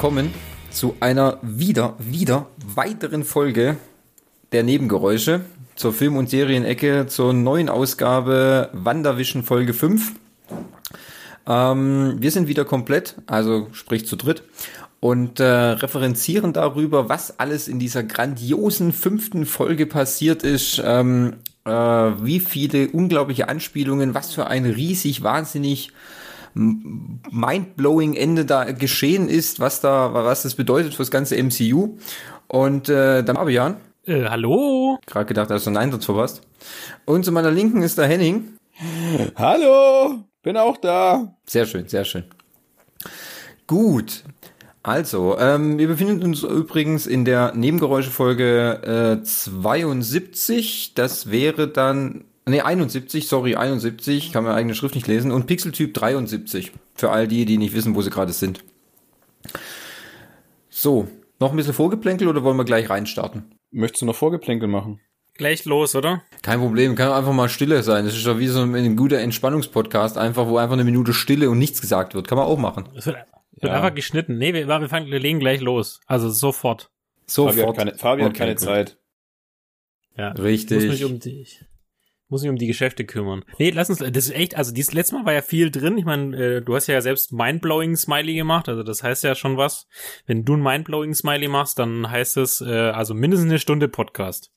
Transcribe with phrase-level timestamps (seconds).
[0.00, 0.32] Willkommen
[0.70, 3.76] zu einer wieder, wieder weiteren Folge
[4.50, 5.42] der Nebengeräusche
[5.74, 10.12] zur Film- und Serienecke zur neuen Ausgabe Wanderwischen Folge 5.
[11.46, 14.42] Ähm, wir sind wieder komplett, also sprich zu dritt,
[15.00, 21.34] und äh, referenzieren darüber, was alles in dieser grandiosen fünften Folge passiert ist, ähm,
[21.66, 25.92] äh, wie viele unglaubliche Anspielungen, was für ein riesig, wahnsinnig
[26.54, 31.96] mindblowing Ende da geschehen ist, was da, was das bedeutet für das ganze MCU.
[32.48, 33.76] Und äh, dann Fabian.
[34.06, 34.98] Äh, hallo?
[35.06, 36.42] Gerade gedacht, hast du einen Einsatz verpasst.
[37.04, 38.56] Und zu meiner Linken ist der Henning.
[39.36, 41.34] Hallo, bin auch da.
[41.46, 42.24] Sehr schön, sehr schön.
[43.66, 44.24] Gut.
[44.82, 50.94] Also, ähm, wir befinden uns übrigens in der Nebengeräuschefolge äh, 72.
[50.94, 55.30] Das wäre dann Nee, 71, sorry, 71, kann meine eigene Schrift nicht lesen.
[55.30, 58.64] Und Pixeltyp 73, für all die, die nicht wissen, wo sie gerade sind.
[60.68, 63.54] So, noch ein bisschen Vorgeplänkel oder wollen wir gleich reinstarten?
[63.70, 65.00] Möchtest du noch Vorgeplänkel machen?
[65.34, 66.22] Gleich los, oder?
[66.42, 68.04] Kein Problem, kann einfach mal Stille sein.
[68.04, 71.58] Das ist ja wie so ein, guter Entspannungspodcast, einfach, wo einfach eine Minute Stille und
[71.58, 72.28] nichts gesagt wird.
[72.28, 72.88] Kann man auch machen.
[72.96, 73.72] Es wird, wird ja.
[73.72, 74.38] einfach geschnitten.
[74.38, 76.00] Nee, wir, wir, fangen, wir legen gleich los.
[76.06, 76.90] Also sofort.
[77.26, 77.54] Sofort.
[77.54, 78.98] Fabi hat keine, Fabi okay, hat keine Zeit.
[80.16, 80.32] Ja.
[80.32, 80.78] Richtig.
[80.78, 81.64] Ich muss mich um dich
[82.30, 83.44] muss mich um die Geschäfte kümmern.
[83.58, 85.98] Nee, lass uns, das ist echt, also dieses letzte Mal war ja viel drin.
[85.98, 89.56] Ich meine, äh, du hast ja selbst Mindblowing Smiley gemacht, also das heißt ja schon
[89.56, 89.86] was.
[90.26, 94.50] Wenn du ein Mindblowing Smiley machst, dann heißt es äh, also mindestens eine Stunde Podcast.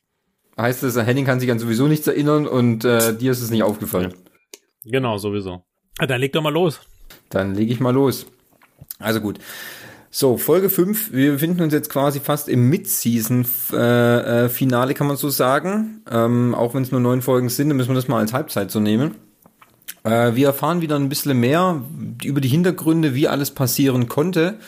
[0.58, 3.64] Heißt es, Henning kann sich an sowieso nichts erinnern und äh, dir ist es nicht
[3.64, 4.14] aufgefallen.
[4.86, 5.64] Genau, sowieso.
[6.00, 6.80] Ja, dann leg doch mal los.
[7.30, 8.28] Dann leg ich mal los.
[9.00, 9.40] Also gut.
[10.16, 11.12] So, Folge 5.
[11.12, 16.04] Wir befinden uns jetzt quasi fast im Mid-Season-Finale, äh, kann man so sagen.
[16.08, 18.70] Ähm, auch wenn es nur neun Folgen sind, dann müssen wir das mal als Halbzeit
[18.70, 19.16] so nehmen.
[20.04, 21.82] Äh, wir erfahren wieder ein bisschen mehr
[22.24, 24.60] über die Hintergründe, wie alles passieren konnte.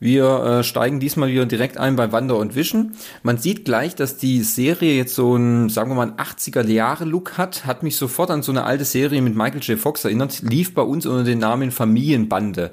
[0.00, 2.92] Wir äh, steigen diesmal wieder direkt ein bei Wander und Vision.
[3.22, 7.64] Man sieht gleich, dass die Serie jetzt so ein, sagen wir mal, ein 80er-Jahre-Look hat.
[7.64, 9.78] Hat mich sofort an so eine alte Serie mit Michael J.
[9.78, 10.42] Fox erinnert.
[10.42, 12.72] Lief bei uns unter dem Namen Familienbande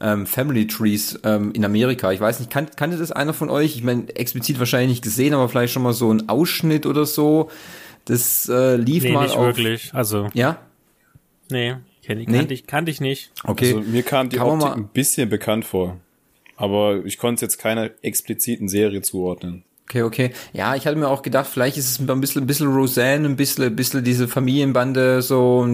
[0.00, 2.12] ähm, Family Trees ähm, in Amerika.
[2.12, 3.76] Ich weiß nicht, kan kannte das einer von euch?
[3.76, 7.50] Ich meine, explizit wahrscheinlich nicht gesehen, aber vielleicht schon mal so ein Ausschnitt oder so.
[8.06, 9.46] Das äh, lief nee, mal nicht auf.
[9.46, 9.94] wirklich.
[9.94, 10.28] Also.
[10.32, 10.58] Ja?
[11.50, 12.38] Nee, kenn ich, nee?
[12.38, 13.30] kannte, ich, kannte ich nicht.
[13.44, 13.74] Okay.
[13.74, 15.98] Also, mir kam die Kann Optik ein bisschen bekannt vor.
[16.56, 19.64] Aber ich konnte jetzt keiner expliziten Serie zuordnen.
[19.90, 20.30] Okay, okay.
[20.52, 23.34] Ja, ich hatte mir auch gedacht, vielleicht ist es ein bisschen, ein bisschen Roseanne, ein
[23.34, 25.68] bisschen, ein bisschen diese Familienbande, so,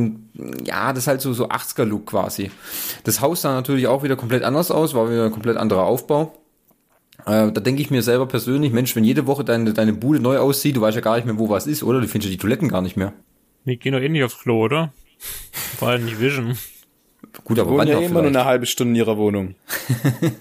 [0.65, 2.51] ja, das ist halt so, so 80er-Look quasi.
[3.05, 6.33] Das Haus sah natürlich auch wieder komplett anders aus, war wieder ein komplett anderer Aufbau.
[7.27, 10.39] Äh, da denke ich mir selber persönlich, Mensch, wenn jede Woche deine, deine Bude neu
[10.39, 12.01] aussieht, du weißt ja gar nicht mehr, wo was ist, oder?
[12.01, 13.13] Du findest ja die Toiletten gar nicht mehr.
[13.67, 14.95] Nee, geh doch eh nicht aufs Klo, oder?
[15.79, 16.57] Vor allem nicht Vision.
[17.45, 19.57] Gut, aber wohnen ja immer nur eine halbe Stunde in ihrer Wohnung.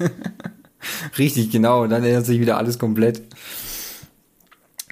[1.18, 1.84] Richtig, genau.
[1.84, 3.22] Und dann ändert sich wieder alles komplett.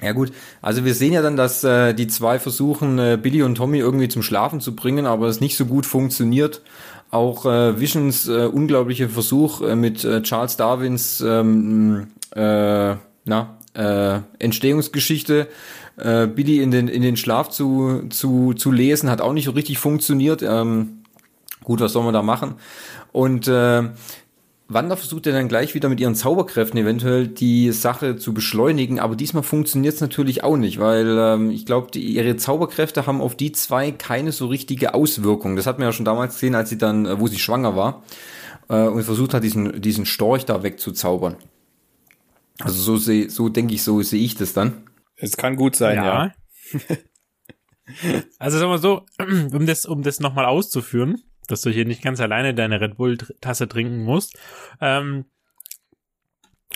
[0.02, 3.54] Ja gut, also wir sehen ja dann, dass äh, die zwei versuchen, äh, Billy und
[3.54, 6.62] Tommy irgendwie zum Schlafen zu bringen, aber es nicht so gut funktioniert.
[7.10, 14.18] Auch äh, Visions äh, unglaublicher Versuch äh, mit äh, Charles Darwins ähm, äh, na, äh,
[14.40, 15.48] Entstehungsgeschichte,
[15.96, 19.52] äh, Billy in den, in den Schlaf zu, zu, zu lesen, hat auch nicht so
[19.52, 20.42] richtig funktioniert.
[20.42, 21.04] Ähm,
[21.62, 22.54] gut, was soll man da machen?
[23.12, 23.84] Und äh,
[24.66, 29.14] Wanda versucht ja dann gleich wieder mit ihren Zauberkräften eventuell die Sache zu beschleunigen, aber
[29.14, 33.52] diesmal funktioniert es natürlich auch nicht, weil ähm, ich glaube, ihre Zauberkräfte haben auf die
[33.52, 35.56] zwei keine so richtige Auswirkung.
[35.56, 38.04] Das hat man ja schon damals gesehen, als sie dann, äh, wo sie schwanger war
[38.70, 41.36] äh, und versucht hat, diesen, diesen Storch da wegzuzaubern.
[42.60, 44.84] Also so sehe, so denke ich, so sehe ich das dann.
[45.16, 46.26] Es kann gut sein, ja.
[46.26, 46.32] ja.
[48.38, 49.02] also sagen wir so,
[49.52, 53.68] um das, um das nochmal auszuführen, dass du hier nicht ganz alleine deine Red Bull-Tasse
[53.68, 54.38] trinken musst.
[54.80, 55.26] Ähm,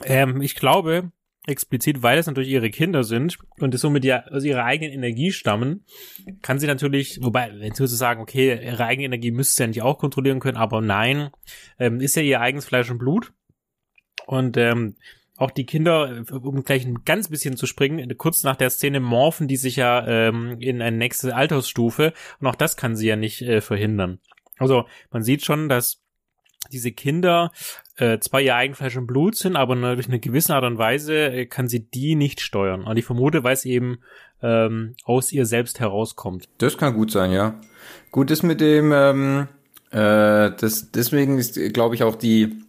[0.04, 1.10] ähm, ich glaube,
[1.46, 5.32] explizit, weil es natürlich ihre Kinder sind und es somit ja aus ihrer eigenen Energie
[5.32, 5.84] stammen,
[6.42, 9.82] kann sie natürlich, wobei, wenn sie sagen, okay, ihre eigene Energie müsste sie ja nicht
[9.82, 11.30] auch kontrollieren können, aber nein,
[11.78, 13.32] ähm, ist ja ihr eigenes Fleisch und Blut.
[14.26, 14.96] Und ähm,
[15.38, 19.48] auch die Kinder, um gleich ein ganz bisschen zu springen, kurz nach der Szene morphen
[19.48, 23.40] die sich ja ähm, in eine nächste Altersstufe und auch das kann sie ja nicht
[23.42, 24.18] äh, verhindern.
[24.58, 26.02] Also man sieht schon, dass
[26.72, 27.50] diese Kinder
[27.96, 31.46] äh, zwar ihr Eigenfleisch und Blut sind, aber durch eine gewisse Art und Weise äh,
[31.46, 32.84] kann sie die nicht steuern.
[32.84, 33.98] Und ich vermute, weil es eben
[34.42, 36.48] ähm, aus ihr selbst herauskommt.
[36.58, 37.60] Das kann gut sein, ja.
[38.10, 39.48] Gut, das mit dem, ähm,
[39.90, 42.62] äh, das, deswegen ist, glaube ich, auch die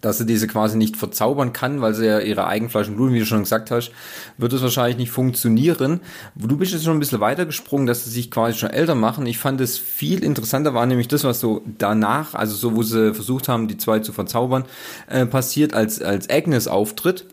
[0.00, 3.26] dass sie diese quasi nicht verzaubern kann, weil sie ja ihre Eigenflaschen Blut, wie du
[3.26, 3.92] schon gesagt hast,
[4.36, 6.00] wird es wahrscheinlich nicht funktionieren.
[6.34, 9.26] Du bist jetzt schon ein bisschen weitergesprungen, dass sie sich quasi schon älter machen.
[9.26, 13.14] Ich fand es viel interessanter war nämlich das, was so danach, also so, wo sie
[13.14, 14.64] versucht haben, die zwei zu verzaubern,
[15.08, 17.26] äh, passiert, als, als Agnes auftritt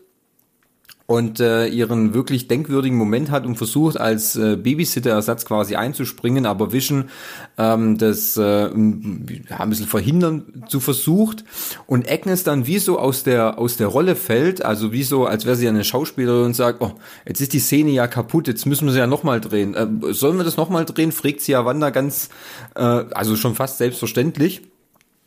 [1.06, 6.72] und äh, ihren wirklich denkwürdigen Moment hat und versucht als äh, Babysitter-Ersatz quasi einzuspringen, aber
[6.72, 7.10] Vision
[7.58, 11.44] ähm, das äh, ja, ein bisschen verhindern zu versucht
[11.86, 15.46] und Agnes dann wie so aus der aus der Rolle fällt, also wie so als
[15.46, 16.92] wäre sie eine Schauspielerin und sagt, oh,
[17.26, 19.74] jetzt ist die Szene ja kaputt, jetzt müssen wir sie ja nochmal drehen.
[19.74, 21.12] Äh, sollen wir das nochmal drehen?
[21.12, 22.30] fragt sie ja Wanda ganz,
[22.74, 24.62] äh, also schon fast selbstverständlich.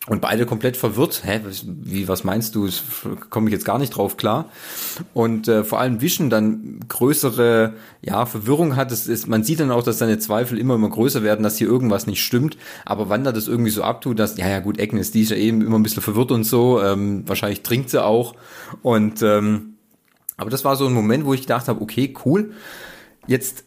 [0.10, 1.22] Und beide komplett verwirrt.
[1.24, 2.68] Hä, wie, was meinst du?
[3.30, 4.50] Komme ich jetzt gar nicht drauf klar.
[5.14, 8.92] Und äh, vor allem Vision dann größere ja, Verwirrung hat.
[8.92, 11.68] Es ist, man sieht dann auch, dass seine Zweifel immer immer größer werden, dass hier
[11.68, 12.58] irgendwas nicht stimmt.
[12.86, 15.62] Aber Wanda das irgendwie so abtut, dass, ja, ja gut, Agnes, die ist ja eben
[15.62, 16.82] immer ein bisschen verwirrt und so.
[16.82, 18.34] Ähm, wahrscheinlich trinkt sie auch.
[18.82, 19.76] Und ähm,
[20.38, 22.54] aber das war so ein Moment, wo ich gedacht habe, okay, cool.
[23.28, 23.64] Jetzt,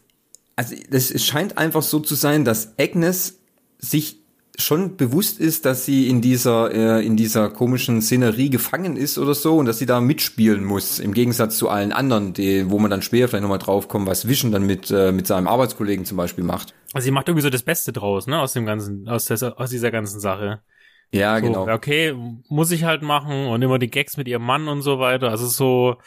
[0.57, 3.39] also es scheint einfach so zu sein, dass Agnes
[3.79, 4.22] sich
[4.57, 9.33] schon bewusst ist, dass sie in dieser äh, in dieser komischen Szenerie gefangen ist oder
[9.33, 12.91] so und dass sie da mitspielen muss im Gegensatz zu allen anderen, die, wo man
[12.91, 16.43] dann später vielleicht nochmal draufkommt, was Vision dann mit äh, mit seinem Arbeitskollegen zum Beispiel
[16.43, 16.75] macht.
[16.93, 19.71] Also sie macht irgendwie so das Beste draus, ne, aus dem ganzen aus, der, aus
[19.71, 20.61] dieser ganzen Sache.
[21.11, 21.67] Ja, so, genau.
[21.67, 22.15] Okay,
[22.49, 25.29] muss ich halt machen und immer die Gags mit ihrem Mann und so weiter.
[25.29, 25.97] Also so,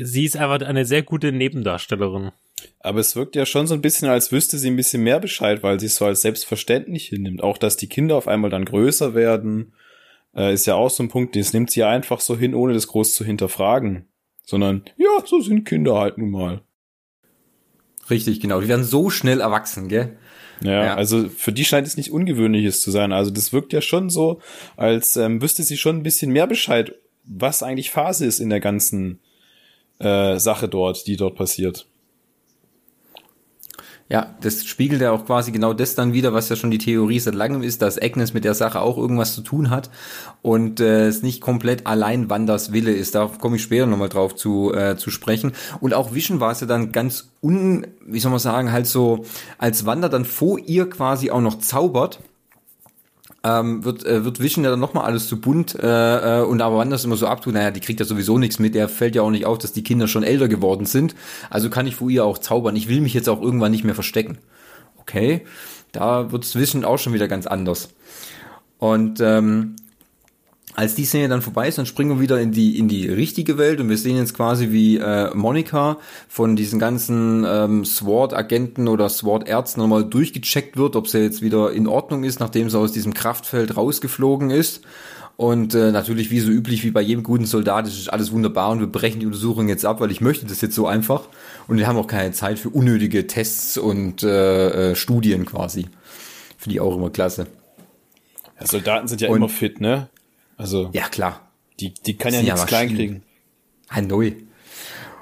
[0.00, 2.32] sie ist einfach eine sehr gute Nebendarstellerin.
[2.80, 5.62] Aber es wirkt ja schon so ein bisschen, als wüsste sie ein bisschen mehr Bescheid,
[5.62, 7.42] weil sie es so als selbstverständlich hinnimmt.
[7.42, 9.72] Auch, dass die Kinder auf einmal dann größer werden,
[10.34, 12.74] äh, ist ja auch so ein Punkt, das nimmt sie ja einfach so hin, ohne
[12.74, 14.06] das groß zu hinterfragen.
[14.44, 16.62] Sondern, ja, so sind Kinder halt nun mal.
[18.08, 18.60] Richtig, genau.
[18.60, 20.16] Die werden so schnell erwachsen, gell?
[20.62, 23.12] Ja, ja, also für die scheint es nicht Ungewöhnliches zu sein.
[23.12, 24.40] Also das wirkt ja schon so,
[24.76, 26.94] als ähm, wüsste sie schon ein bisschen mehr Bescheid,
[27.24, 29.20] was eigentlich Phase ist in der ganzen
[29.98, 31.86] äh, Sache dort, die dort passiert.
[34.08, 37.18] Ja, das spiegelt ja auch quasi genau das dann wieder, was ja schon die Theorie
[37.18, 39.90] seit langem ist, dass Agnes mit der Sache auch irgendwas zu tun hat
[40.42, 43.16] und äh, es nicht komplett allein Wanders Wille ist.
[43.16, 45.54] Darauf komme ich später nochmal drauf zu, äh, zu sprechen.
[45.80, 49.24] Und auch Vision war es ja dann ganz un, wie soll man sagen, halt so,
[49.58, 52.20] als Wander dann vor ihr quasi auch noch zaubert,
[53.46, 56.78] ähm, wird, äh, wird Vision ja dann nochmal alles zu bunt äh, äh, und aber
[56.78, 59.22] wann das immer so abtut, naja, die kriegt ja sowieso nichts mit, der fällt ja
[59.22, 61.14] auch nicht auf, dass die Kinder schon älter geworden sind,
[61.50, 63.94] also kann ich vor ihr auch zaubern, ich will mich jetzt auch irgendwann nicht mehr
[63.94, 64.38] verstecken.
[64.98, 65.46] Okay,
[65.92, 67.90] da wird Vision auch schon wieder ganz anders.
[68.78, 69.76] Und ähm,
[70.76, 73.56] als die Szene dann vorbei ist, dann springen wir wieder in die in die richtige
[73.56, 75.96] Welt und wir sehen jetzt quasi wie äh, Monika
[76.28, 81.86] von diesen ganzen ähm, SWAT-Agenten oder SWAT-Ärzten nochmal durchgecheckt wird, ob sie jetzt wieder in
[81.86, 84.82] Ordnung ist, nachdem sie aus diesem Kraftfeld rausgeflogen ist.
[85.38, 88.80] Und äh, natürlich wie so üblich wie bei jedem guten Soldat ist alles wunderbar und
[88.80, 91.22] wir brechen die Untersuchung jetzt ab, weil ich möchte das jetzt so einfach
[91.68, 95.86] und wir haben auch keine Zeit für unnötige Tests und äh, äh, Studien quasi.
[96.58, 97.46] Finde ich auch immer klasse.
[98.60, 100.08] Ja, Soldaten sind ja und, immer fit, ne?
[100.56, 100.90] Also.
[100.92, 101.40] Ja, klar.
[101.80, 103.22] Die, die kann ja nichts ja klein kriegen.
[103.90, 104.36] Hanoi.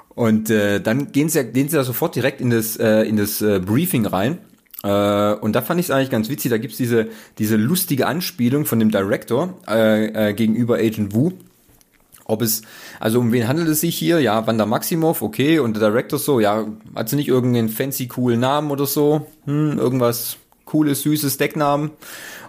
[0.09, 3.41] Und äh, dann gehen sie, gehen sie da sofort direkt in das, äh, in das
[3.41, 4.39] äh, Briefing rein.
[4.81, 8.65] Äh, und da fand ich es eigentlich ganz witzig, da gibt's diese, diese lustige Anspielung
[8.65, 11.31] von dem Director äh, äh, gegenüber Agent Wu.
[12.23, 12.63] Ob es,
[12.99, 14.19] also um wen handelt es sich hier?
[14.19, 18.39] Ja, Wanda Maximoff, okay, und der Director so, ja, hat sie nicht irgendeinen fancy coolen
[18.39, 19.27] Namen oder so?
[19.45, 20.37] Hm, irgendwas
[20.75, 21.91] cooles, süßes Decknamen.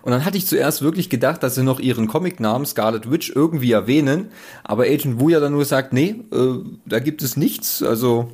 [0.03, 3.71] Und dann hatte ich zuerst wirklich gedacht, dass sie noch ihren Comicnamen Scarlet Witch irgendwie
[3.71, 4.31] erwähnen,
[4.65, 6.55] aber Agent Wu ja dann nur sagt, nee, äh,
[6.87, 8.33] da gibt es nichts, also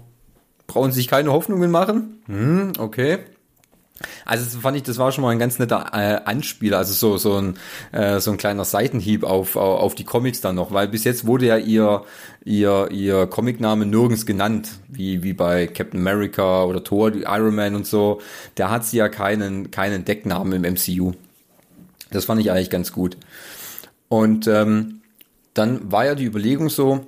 [0.67, 2.23] brauchen Sie sich keine Hoffnungen machen.
[2.27, 3.19] Hm, okay.
[4.25, 7.37] Also fand ich, das war schon mal ein ganz netter äh, Anspieler, also so so
[7.37, 7.57] ein
[7.93, 11.47] äh, so ein kleiner Seitenhieb auf auf die Comics dann noch, weil bis jetzt wurde
[11.47, 12.03] ja ihr
[12.45, 17.87] ihr ihr Comicname nirgends genannt, wie wie bei Captain America oder Thor, Iron Man und
[17.87, 18.21] so.
[18.55, 21.13] Da hat sie ja keinen keinen Decknamen im MCU.
[22.11, 23.17] Das fand ich eigentlich ganz gut.
[24.09, 25.01] Und ähm,
[25.55, 27.07] dann war ja die Überlegung so,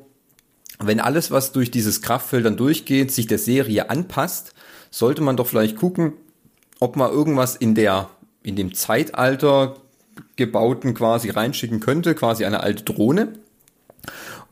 [0.79, 4.55] wenn alles, was durch dieses Kraftfeld dann durchgeht, sich der Serie anpasst,
[4.91, 6.15] sollte man doch vielleicht gucken,
[6.81, 8.11] ob man irgendwas in der,
[8.43, 9.77] in dem Zeitalter
[10.37, 13.35] gebauten quasi reinschicken könnte, quasi eine alte Drohne.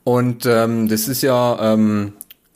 [0.05, 2.13] Und ähm, das ist ja ähm,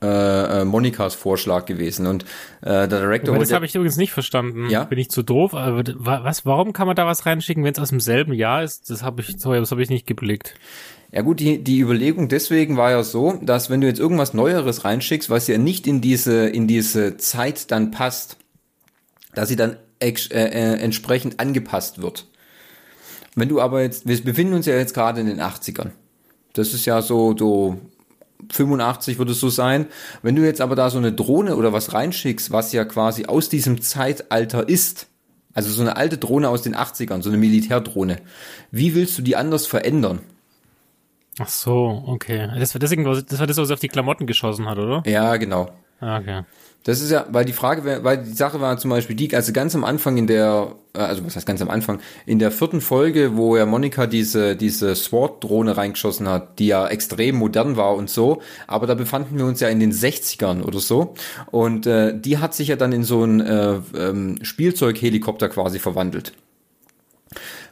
[0.06, 2.24] äh, äh, Monikas Vorschlag gewesen und
[2.62, 3.34] äh, der Director.
[3.34, 4.70] Aber das habe ich übrigens nicht verstanden.
[4.70, 4.84] Ja?
[4.84, 5.54] Bin ich zu doof?
[5.54, 6.46] Aber was?
[6.46, 8.90] Warum kann man da was reinschicken, wenn es aus demselben Jahr ist?
[8.90, 10.54] Das habe ich, sorry, das habe ich nicht geblickt.
[11.12, 14.84] Ja gut, die, die Überlegung deswegen war ja so, dass wenn du jetzt irgendwas Neueres
[14.84, 18.36] reinschickst, was ja nicht in diese in diese Zeit dann passt,
[19.34, 22.26] dass sie dann äh, äh, entsprechend angepasst wird.
[23.34, 25.90] Wenn du aber jetzt, wir befinden uns ja jetzt gerade in den 80ern
[26.52, 27.78] Das ist ja so, so
[28.50, 29.86] 85 würde es so sein.
[30.22, 33.48] Wenn du jetzt aber da so eine Drohne oder was reinschickst, was ja quasi aus
[33.48, 35.08] diesem Zeitalter ist,
[35.54, 38.18] also so eine alte Drohne aus den 80ern, so eine Militärdrohne,
[38.70, 40.20] wie willst du die anders verändern?
[41.38, 42.48] Ach so, okay.
[42.58, 45.02] Das war deswegen, das war das, was auf die Klamotten geschossen hat, oder?
[45.06, 45.70] Ja, genau.
[46.00, 46.42] Ah, okay.
[46.86, 49.74] Das ist ja, weil die Frage, weil die Sache war zum Beispiel die, also ganz
[49.74, 53.36] am Anfang in der, äh, also was heißt ganz am Anfang, in der vierten Folge,
[53.36, 58.40] wo ja Monika diese, diese SWAT-Drohne reingeschossen hat, die ja extrem modern war und so,
[58.68, 61.14] aber da befanden wir uns ja in den 60ern oder so
[61.50, 66.34] und äh, die hat sich ja dann in so ein äh, ähm, Spielzeughelikopter quasi verwandelt.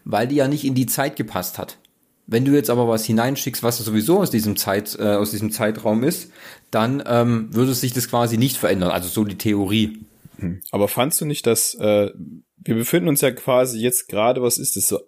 [0.04, 1.78] Weil die ja nicht in die Zeit gepasst hat.
[2.26, 6.02] Wenn du jetzt aber was hineinschickst, was sowieso aus diesem Zeit, äh, aus diesem Zeitraum
[6.02, 6.32] ist,
[6.74, 8.90] dann ähm, würde sich das quasi nicht verändern.
[8.90, 10.04] Also so die Theorie.
[10.38, 10.60] Hm.
[10.70, 12.10] Aber fandst du nicht, dass äh,
[12.56, 15.00] wir befinden uns ja quasi jetzt gerade, was ist das so?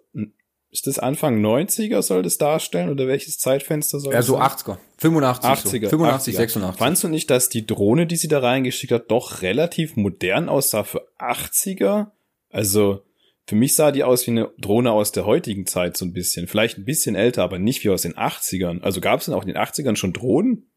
[0.69, 4.77] Ist das Anfang 90er soll das darstellen oder welches Zeitfenster soll ja, das so 80er,
[4.97, 5.89] 85 80er, so.
[5.89, 6.37] 85, 80er.
[6.37, 6.77] 86.
[6.77, 10.83] Fandst du nicht, dass die Drohne, die sie da reingeschickt hat, doch relativ modern aussah
[10.83, 12.07] für 80er?
[12.49, 13.01] Also
[13.47, 16.47] für mich sah die aus wie eine Drohne aus der heutigen Zeit so ein bisschen.
[16.47, 18.81] Vielleicht ein bisschen älter, aber nicht wie aus den 80ern.
[18.81, 20.69] Also gab es denn auch in den 80ern schon Drohnen?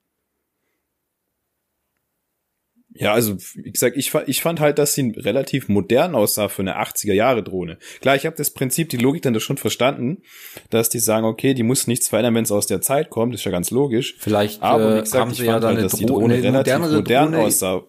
[3.00, 6.78] Ja, also wie gesagt, ich, ich fand halt, dass sie relativ modern aussah für eine
[6.78, 7.78] 80er Jahre Drohne.
[8.02, 10.18] Klar, ich habe das Prinzip, die Logik dann das schon verstanden,
[10.68, 13.44] dass die sagen, okay, die muss nichts verändern, wenn es aus der Zeit kommt, ist
[13.44, 14.16] ja ganz logisch.
[14.18, 16.34] Vielleicht Aber wie äh, gesagt, haben sie fand ja dann halt, eine dass die Drohne,
[16.34, 17.82] eine relativ modern Drohne aussah.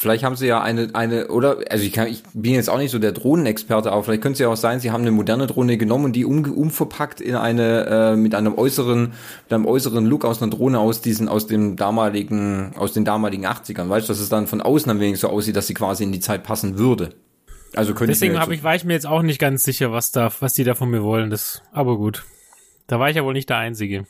[0.00, 2.92] Vielleicht haben sie ja eine, eine, oder, also ich, kann, ich bin jetzt auch nicht
[2.92, 5.76] so der Drohnenexperte, aber vielleicht könnte es ja auch sein, sie haben eine moderne Drohne
[5.76, 10.24] genommen und die um, umverpackt in eine, äh, mit einem äußeren, mit einem äußeren Look
[10.24, 13.88] aus einer Drohne aus diesen, aus dem damaligen, aus den damaligen 80ern.
[13.88, 16.12] Weißt du, dass es dann von außen ein wenig so aussieht, dass sie quasi in
[16.12, 17.10] die Zeit passen würde.
[17.74, 20.12] Also könnte Deswegen ich habe ich, war ich mir jetzt auch nicht ganz sicher, was
[20.12, 21.28] da, was die da von mir wollen.
[21.28, 22.24] Das, aber gut.
[22.86, 24.06] Da war ich ja wohl nicht der Einzige.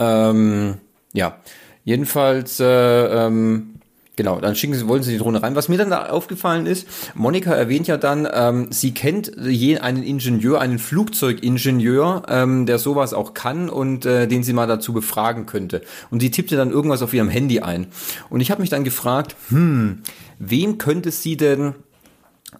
[0.00, 0.78] Ähm,
[1.12, 1.38] ja.
[1.84, 3.79] Jedenfalls, äh, ähm,
[4.16, 5.54] Genau, dann schicken sie, wollen sie die Drohne rein.
[5.54, 10.02] Was mir dann da aufgefallen ist, Monika erwähnt ja dann, ähm, sie kennt je einen
[10.02, 15.46] Ingenieur, einen Flugzeugingenieur, ähm, der sowas auch kann und äh, den sie mal dazu befragen
[15.46, 15.80] könnte.
[16.10, 17.86] Und sie tippte dann irgendwas auf ihrem Handy ein.
[18.28, 20.02] Und ich habe mich dann gefragt, hm,
[20.38, 21.74] wen könnte sie denn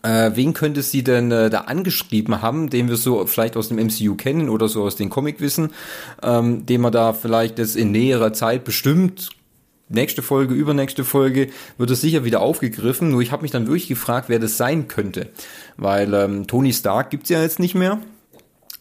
[0.02, 3.76] äh, wen könnte sie denn äh, da angeschrieben haben, den wir so vielleicht aus dem
[3.78, 5.70] MCU kennen oder so aus den Comic wissen,
[6.22, 9.30] ähm, den man da vielleicht jetzt in näherer Zeit bestimmt
[9.90, 13.10] nächste Folge, übernächste Folge wird es sicher wieder aufgegriffen.
[13.10, 15.28] Nur ich habe mich dann wirklich gefragt, wer das sein könnte.
[15.76, 17.98] Weil ähm, Tony Stark gibt's ja jetzt nicht mehr.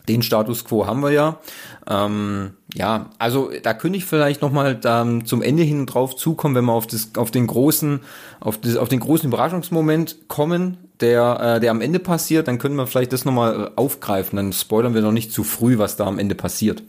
[0.08, 1.40] Den Status quo haben wir ja.
[1.88, 6.66] Ähm, ja, also da könnte ich vielleicht nochmal ähm, zum Ende hin drauf zukommen, wenn
[6.66, 8.00] wir auf, das, auf den großen,
[8.40, 12.76] auf, das, auf den großen Überraschungsmoment kommen, der, äh, der am Ende passiert, dann können
[12.76, 14.38] wir vielleicht das nochmal aufgreifen.
[14.38, 16.82] Dann spoilern wir noch nicht zu früh, was da am Ende passiert.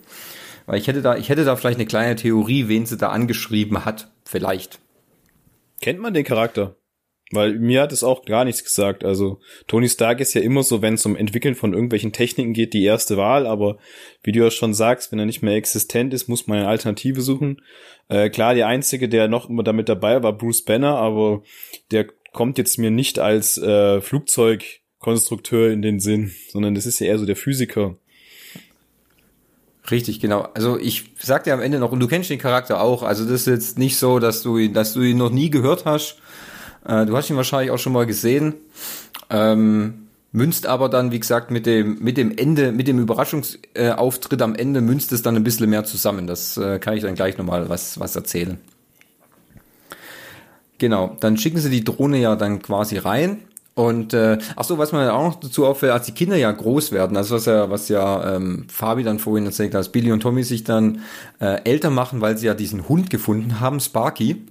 [0.70, 3.84] Weil ich hätte da, ich hätte da vielleicht eine kleine Theorie, wen sie da angeschrieben
[3.84, 4.08] hat.
[4.24, 4.78] Vielleicht.
[5.80, 6.76] Kennt man den Charakter?
[7.32, 9.02] Weil mir hat es auch gar nichts gesagt.
[9.02, 12.72] Also Tony Stark ist ja immer so, wenn es um Entwickeln von irgendwelchen Techniken geht,
[12.72, 13.48] die erste Wahl.
[13.48, 13.78] Aber
[14.22, 17.20] wie du ja schon sagst, wenn er nicht mehr existent ist, muss man eine Alternative
[17.20, 17.62] suchen.
[18.08, 21.42] Äh, klar, der einzige, der noch immer damit dabei war, Bruce Banner, aber
[21.90, 27.08] der kommt jetzt mir nicht als äh, Flugzeugkonstrukteur in den Sinn, sondern das ist ja
[27.08, 27.96] eher so der Physiker.
[29.88, 30.48] Richtig, genau.
[30.54, 33.42] Also ich sag dir am Ende noch, und du kennst den Charakter auch, also das
[33.42, 36.16] ist jetzt nicht so, dass du ihn, dass du ihn noch nie gehört hast.
[36.84, 38.54] Äh, du hast ihn wahrscheinlich auch schon mal gesehen.
[39.30, 44.54] Ähm, münzt aber dann, wie gesagt, mit dem, mit dem Ende, mit dem Überraschungsauftritt am
[44.54, 46.26] Ende münzt es dann ein bisschen mehr zusammen.
[46.26, 48.58] Das äh, kann ich dann gleich nochmal was, was erzählen.
[50.78, 53.42] Genau, dann schicken sie die Drohne ja dann quasi rein
[53.80, 56.92] und äh, ach so, was man auch noch dazu auffällt, als die Kinder ja groß
[56.92, 60.20] werden, also was ja, was ja ähm, Fabi dann vorhin erzählt hat, dass Billy und
[60.20, 61.00] Tommy sich dann
[61.40, 64.44] äh, älter machen, weil sie ja diesen Hund gefunden haben, Sparky.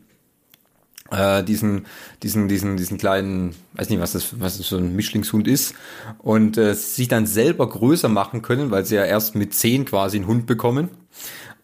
[1.11, 1.85] Äh, diesen,
[2.23, 5.75] diesen, diesen, diesen kleinen, weiß nicht, was das, was das so ein Mischlingshund ist,
[6.17, 10.17] und äh, sich dann selber größer machen können, weil sie ja erst mit zehn quasi
[10.17, 10.89] einen Hund bekommen.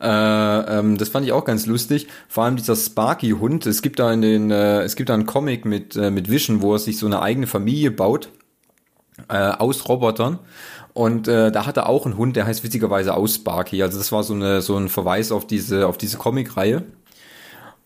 [0.06, 2.08] Äh, ähm, das fand ich auch ganz lustig.
[2.28, 3.66] Vor allem dieser Sparky-Hund.
[3.66, 6.62] Es gibt da in den, äh, es gibt da einen Comic mit äh, mit Vision,
[6.62, 8.30] wo er sich so eine eigene Familie baut
[9.30, 10.38] äh, aus Robotern.
[10.94, 13.82] Und äh, da hat er auch einen Hund, der heißt witzigerweise aus Sparky.
[13.82, 16.84] Also das war so eine so ein Verweis auf diese auf diese Comic-Reihe.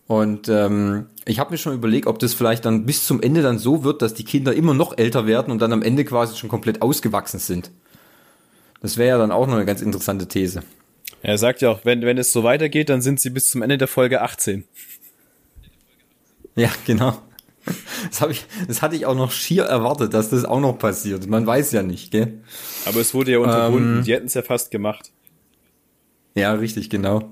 [0.06, 3.60] Und ähm, ich habe mir schon überlegt, ob das vielleicht dann bis zum Ende dann
[3.60, 6.50] so wird, dass die Kinder immer noch älter werden und dann am Ende quasi schon
[6.50, 7.72] komplett ausgewachsen sind.
[8.82, 10.64] Das wäre ja dann auch noch eine ganz interessante These.
[11.22, 13.78] Er sagt ja auch, wenn, wenn es so weitergeht, dann sind sie bis zum Ende
[13.78, 14.64] der Folge 18.
[16.56, 17.18] Ja, genau.
[18.10, 21.28] Das, hab ich, das hatte ich auch noch schier erwartet, dass das auch noch passiert.
[21.28, 22.42] Man weiß ja nicht, gell?
[22.86, 23.98] Aber es wurde ja unterbunden.
[23.98, 25.12] Ähm, Die hätten es ja fast gemacht.
[26.36, 27.30] Ja, richtig, genau.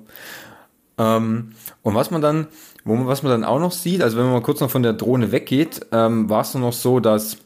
[0.98, 2.48] Ähm, und was man dann,
[2.84, 4.84] wo man, was man dann auch noch sieht, also wenn man mal kurz noch von
[4.84, 7.38] der Drohne weggeht, ähm, war es noch so, dass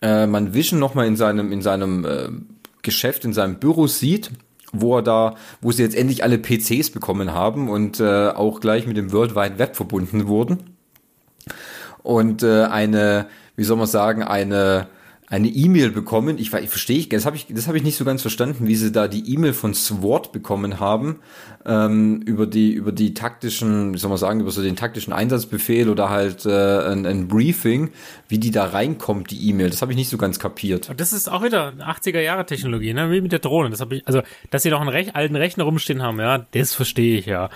[0.00, 2.28] äh, man Vision noch mal in seinem in seinem äh,
[2.82, 4.30] Geschäft, in seinem Büro sieht,
[4.72, 8.86] wo er da, wo sie jetzt endlich alle PCs bekommen haben und äh, auch gleich
[8.86, 10.76] mit dem World Wide Web verbunden wurden.
[12.02, 14.88] Und äh, eine, wie soll man sagen, eine
[15.32, 16.36] eine E-Mail bekommen.
[16.36, 18.74] Ich, ich verstehe ich, das habe ich, das habe ich nicht so ganz verstanden, wie
[18.74, 21.20] sie da die E-Mail von SWORD bekommen haben
[21.64, 25.88] ähm, über die über die taktischen, wie soll man sagen, über so den taktischen Einsatzbefehl
[25.88, 27.92] oder halt äh, ein, ein Briefing,
[28.28, 29.70] wie die da reinkommt, die E-Mail.
[29.70, 30.90] Das habe ich nicht so ganz kapiert.
[30.90, 33.10] Und das ist auch wieder 80er Jahre Technologie, ne?
[33.10, 33.70] Wie mit der Drohne.
[33.70, 34.20] Das habe ich, also,
[34.50, 37.48] dass sie noch einen Rech alten Rechner rumstehen haben, ja, das verstehe ich ja.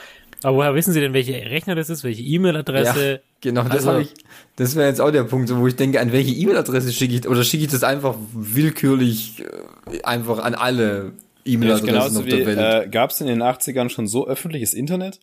[0.43, 3.13] Aber woher wissen Sie denn, welche Rechner das ist, welche E-Mail-Adresse?
[3.13, 4.15] Ja, genau, das also, habe ich.
[4.57, 7.45] Das wäre jetzt auch der Punkt, wo ich denke, an welche E-Mail-Adresse schicke ich oder
[7.45, 11.13] schicke ich das einfach willkürlich äh, einfach an alle
[11.45, 12.87] E-Mail-Adressen ja, auf der Welt?
[12.87, 15.21] Äh, Gab es in den 80ern schon so öffentliches Internet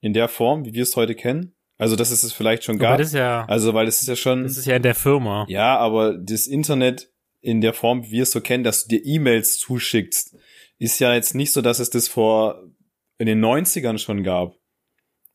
[0.00, 1.54] in der Form, wie wir es heute kennen?
[1.78, 2.98] Also, dass es es vielleicht schon gab.
[2.98, 4.44] Das ja, also, weil es ist ja schon.
[4.44, 5.46] Das ist ja in der Firma.
[5.48, 9.04] Ja, aber das Internet in der Form, wie wir es so kennen, dass du dir
[9.04, 10.36] E-Mails zuschickst,
[10.78, 12.62] ist ja jetzt nicht so, dass es das vor
[13.22, 14.56] in den 90ern schon gab.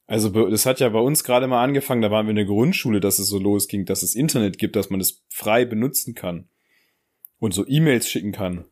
[0.08, 3.00] Also das hat ja bei uns gerade mal angefangen, da waren wir in der Grundschule,
[3.00, 6.50] dass es so losging, dass es Internet gibt, dass man es frei benutzen kann
[7.40, 8.66] und so E-Mails schicken kann.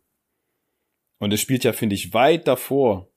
[1.17, 3.10] Und es spielt ja, finde ich, weit davor,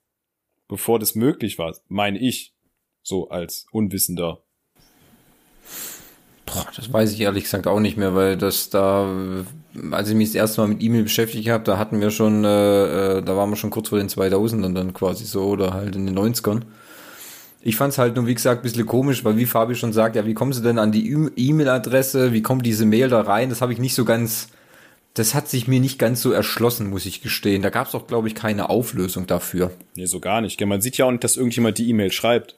[0.69, 2.55] bevor das möglich war, meine ich,
[3.02, 4.45] so als Unwissender.
[6.47, 9.45] Boah, das weiß ich ehrlich gesagt auch nicht mehr, weil das da,
[9.91, 13.19] als ich mich das erste Mal mit E-Mail beschäftigt habe, da hatten wir schon, äh,
[13.19, 16.07] äh da waren wir schon kurz vor den 2000ern dann quasi so oder halt in
[16.07, 16.63] den 90ern.
[17.61, 20.17] Ich fand es halt nur, wie gesagt, ein bisschen komisch, weil wie Fabi schon sagt,
[20.17, 23.51] ja, wie kommen sie denn an die E-Mail-Adresse, wie kommt diese Mail da rein?
[23.51, 24.49] Das habe ich nicht so ganz,
[25.14, 27.62] das hat sich mir nicht ganz so erschlossen, muss ich gestehen.
[27.62, 29.73] Da gab es auch, glaube ich, keine Auflösung dafür.
[29.97, 30.64] Nee, so gar nicht.
[30.64, 32.57] Man sieht ja auch nicht, dass irgendjemand die E-Mail schreibt.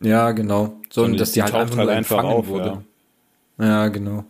[0.00, 0.76] Ja, genau.
[0.90, 2.82] Sondern, dass die, die halt einfach, halt einfach auf, wurde.
[3.58, 3.64] Ja.
[3.64, 4.24] ja, genau.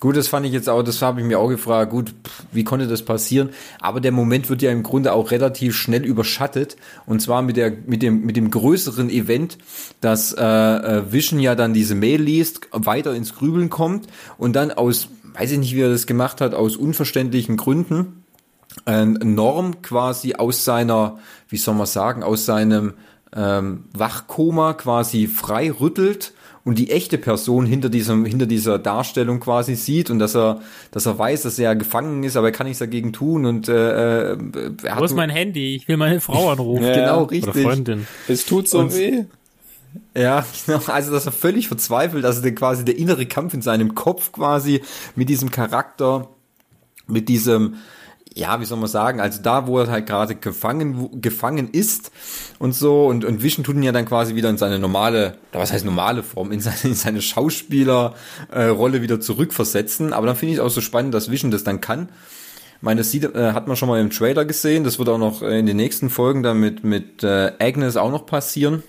[0.00, 2.14] Gut, das fand ich jetzt auch, das habe ich mir auch gefragt, gut,
[2.52, 3.50] wie konnte das passieren?
[3.80, 7.70] Aber der Moment wird ja im Grunde auch relativ schnell überschattet und zwar mit der
[7.86, 9.58] mit dem mit dem größeren Event,
[10.00, 14.06] dass äh, äh, Vision ja dann diese Mail liest, weiter ins Grübeln kommt
[14.38, 18.24] und dann aus, weiß ich nicht, wie er das gemacht hat, aus unverständlichen Gründen
[18.86, 22.94] Norm quasi aus seiner, wie soll man sagen, aus seinem
[23.34, 26.32] ähm, Wachkoma quasi frei rüttelt
[26.70, 30.60] und die echte Person hinter diesem hinter dieser Darstellung quasi sieht und dass er
[30.92, 34.34] dass er weiß, dass er gefangen ist, aber er kann nichts dagegen tun und äh,
[34.34, 34.38] äh
[34.84, 35.74] er Wo ist mein Handy?
[35.74, 36.84] Ich will meine Frau anrufen.
[36.86, 37.56] ja, genau, richtig.
[37.56, 38.06] Oder Freundin.
[38.28, 39.24] Es tut so und, weh.
[40.16, 40.80] Ja, genau.
[40.86, 44.80] Also, dass er völlig verzweifelt, also der, quasi der innere Kampf in seinem Kopf quasi
[45.16, 46.28] mit diesem Charakter,
[47.08, 47.78] mit diesem,
[48.40, 52.10] ja, wie soll man sagen, also da, wo er halt gerade gefangen, gefangen ist
[52.58, 55.72] und so und, und Vision tut ihn ja dann quasi wieder in seine normale, was
[55.72, 60.12] heißt normale Form, in seine, in seine Schauspielerrolle äh, wieder zurückversetzen.
[60.12, 62.08] Aber dann finde ich es auch so spannend, dass Vision das dann kann.
[62.76, 65.18] Ich meine, das sieht, äh, hat man schon mal im Trailer gesehen, das wird auch
[65.18, 68.82] noch in den nächsten Folgen dann mit, mit äh, Agnes auch noch passieren.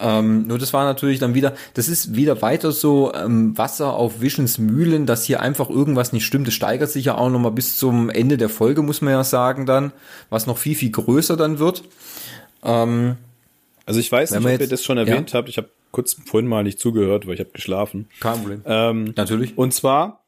[0.00, 4.20] Ähm, nur das war natürlich dann wieder, das ist wieder weiter so ähm, Wasser auf
[4.20, 6.46] Visions Mühlen, dass hier einfach irgendwas nicht stimmt.
[6.46, 9.66] Das steigert sich ja auch nochmal bis zum Ende der Folge, muss man ja sagen
[9.66, 9.92] dann,
[10.30, 11.82] was noch viel, viel größer dann wird.
[12.62, 13.16] Ähm,
[13.86, 15.38] also ich weiß nicht, ob jetzt, ihr das schon erwähnt ja.
[15.38, 15.48] habt.
[15.48, 18.08] Ich habe kurz vorhin mal nicht zugehört, weil ich habe geschlafen.
[18.20, 18.62] Kein Problem.
[18.66, 19.56] Ähm, Natürlich.
[19.58, 20.24] Und zwar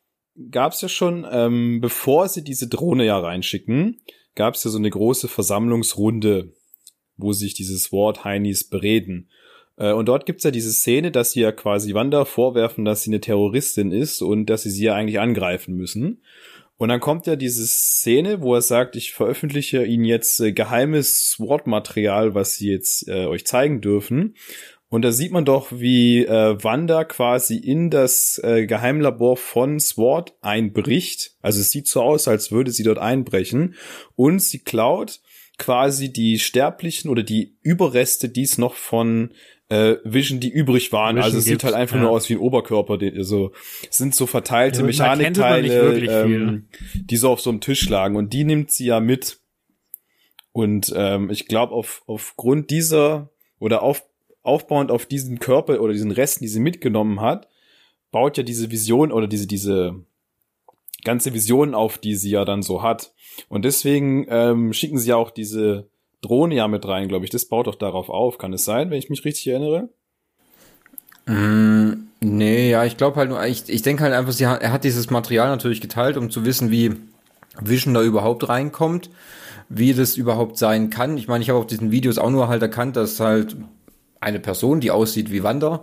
[0.50, 4.00] gab es ja schon, ähm, bevor sie diese Drohne ja reinschicken,
[4.34, 6.52] gab es ja so eine große Versammlungsrunde,
[7.16, 9.28] wo sich dieses Wort Heinis bereden.
[9.80, 13.10] Äh, und dort gibt's ja diese Szene, dass sie ja quasi Wanda vorwerfen, dass sie
[13.10, 16.22] eine Terroristin ist und dass sie sie ja eigentlich angreifen müssen.
[16.76, 21.28] Und dann kommt ja diese Szene, wo er sagt, ich veröffentliche Ihnen jetzt äh, geheimes
[21.30, 24.34] SWOT-Material, was Sie jetzt äh, euch zeigen dürfen.
[24.88, 30.34] Und da sieht man doch, wie äh, Wanda quasi in das äh, Geheimlabor von SWOT
[30.40, 31.36] einbricht.
[31.42, 33.74] Also es sieht so aus, als würde sie dort einbrechen.
[34.16, 35.20] Und sie klaut
[35.58, 39.32] quasi die Sterblichen oder die Überreste, die es noch von
[39.70, 41.16] äh, Vision, die übrig waren.
[41.16, 42.02] Vision also es sieht halt einfach ja.
[42.02, 42.98] nur aus wie ein Oberkörper.
[42.98, 43.52] Die, so
[43.88, 48.16] sind so verteilte ja, Mechanikteile, ähm, die so auf so einem Tisch lagen.
[48.16, 49.38] Und die nimmt sie ja mit.
[50.52, 53.30] Und ähm, ich glaube, auf, aufgrund dieser
[53.60, 54.02] oder auf,
[54.42, 57.48] aufbauend auf diesen Körper oder diesen Resten, die sie mitgenommen hat,
[58.10, 60.04] baut ja diese Vision oder diese, diese
[61.04, 63.14] ganze Vision auf, die sie ja dann so hat.
[63.48, 65.89] Und deswegen ähm, schicken sie ja auch diese
[66.22, 67.30] Drohne ja mit rein, glaube ich.
[67.30, 68.38] Das baut doch darauf auf.
[68.38, 69.88] Kann es sein, wenn ich mich richtig erinnere?
[71.26, 74.84] Mm, Nee, ja, ich glaube halt nur, ich, ich denke halt einfach, sie, er hat
[74.84, 76.92] dieses Material natürlich geteilt, um zu wissen, wie
[77.58, 79.08] Vision da überhaupt reinkommt,
[79.70, 81.16] wie das überhaupt sein kann.
[81.16, 83.56] Ich meine, ich habe auf diesen Videos auch nur halt erkannt, dass halt
[84.20, 85.82] eine Person, die aussieht wie Wanda,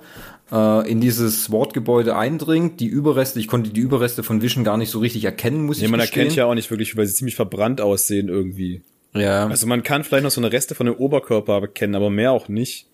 [0.51, 2.79] äh, in dieses Wortgebäude eindringt.
[2.81, 5.85] Die Überreste, ich konnte die Überreste von Vision gar nicht so richtig erkennen, muss nee,
[5.85, 6.21] ich man gestehen.
[6.21, 8.83] erkennt ja auch nicht wirklich, weil sie ziemlich verbrannt aussehen irgendwie.
[9.13, 9.47] Ja.
[9.47, 12.47] Also man kann vielleicht noch so eine Reste von dem Oberkörper erkennen, aber mehr auch
[12.47, 12.87] nicht.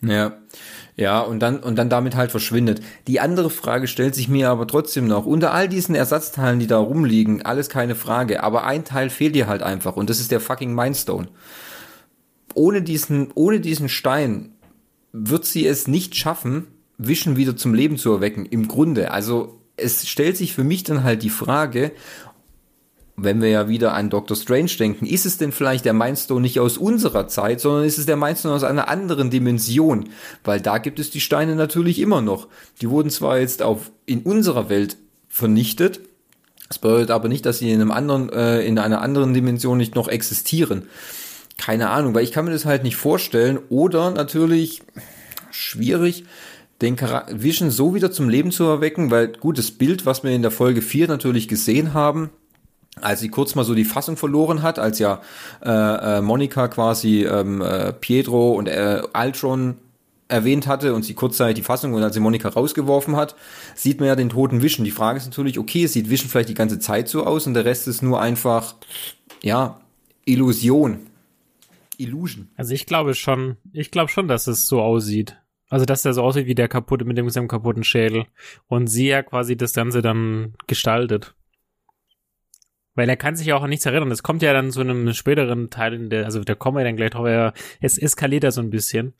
[0.00, 0.38] Ja.
[0.96, 2.80] Ja, und dann, und dann damit halt verschwindet.
[3.06, 5.26] Die andere Frage stellt sich mir aber trotzdem noch.
[5.26, 8.42] Unter all diesen Ersatzteilen, die da rumliegen, alles keine Frage.
[8.42, 9.96] Aber ein Teil fehlt dir halt einfach.
[9.96, 11.28] Und das ist der fucking Mindstone.
[12.54, 14.50] Ohne diesen, ohne diesen Stein
[15.12, 18.44] wird sie es nicht schaffen, Vision wieder zum Leben zu erwecken.
[18.46, 19.12] Im Grunde.
[19.12, 21.92] Also, es stellt sich für mich dann halt die Frage,
[23.20, 26.60] wenn wir ja wieder an Doctor Strange denken, ist es denn vielleicht der Mindstone nicht
[26.60, 30.08] aus unserer Zeit, sondern ist es der Mindstone aus einer anderen Dimension?
[30.44, 32.46] Weil da gibt es die Steine natürlich immer noch.
[32.80, 34.96] Die wurden zwar jetzt auf, in unserer Welt
[35.28, 36.00] vernichtet,
[36.68, 39.94] das bedeutet aber nicht, dass sie in einem anderen, äh, in einer anderen Dimension nicht
[39.94, 40.82] noch existieren.
[41.56, 43.58] Keine Ahnung, weil ich kann mir das halt nicht vorstellen.
[43.70, 44.82] Oder natürlich
[45.50, 46.24] schwierig,
[46.82, 46.96] den
[47.30, 50.82] Vision so wieder zum Leben zu erwecken, weil gutes Bild, was wir in der Folge
[50.82, 52.30] 4 natürlich gesehen haben,
[53.02, 55.20] als sie kurz mal so die Fassung verloren hat, als ja
[55.64, 59.76] äh, äh, Monika quasi ähm, äh, Pietro und äh, Altron
[60.28, 63.34] erwähnt hatte und sie kurzzeitig die Fassung und als sie Monika rausgeworfen hat,
[63.74, 64.84] sieht man ja den toten Vision.
[64.84, 67.64] Die Frage ist natürlich, okay, sieht Vision vielleicht die ganze Zeit so aus und der
[67.64, 68.74] Rest ist nur einfach,
[69.42, 69.80] ja,
[70.26, 71.06] Illusion.
[71.96, 72.48] Illusion.
[72.56, 75.36] Also ich glaube schon, ich glaube schon, dass es so aussieht.
[75.70, 78.26] Also dass der so aussieht wie der kaputte mit dem, seinem kaputten Schädel
[78.68, 81.34] und sie ja quasi das Ganze dann gestaltet.
[82.98, 84.10] Weil er kann sich ja auch an nichts erinnern.
[84.10, 86.96] Das kommt ja dann zu einem späteren Teil in der, also da kommen wir dann
[86.96, 89.14] gleich drauf, er, es eskaliert ja so ein bisschen.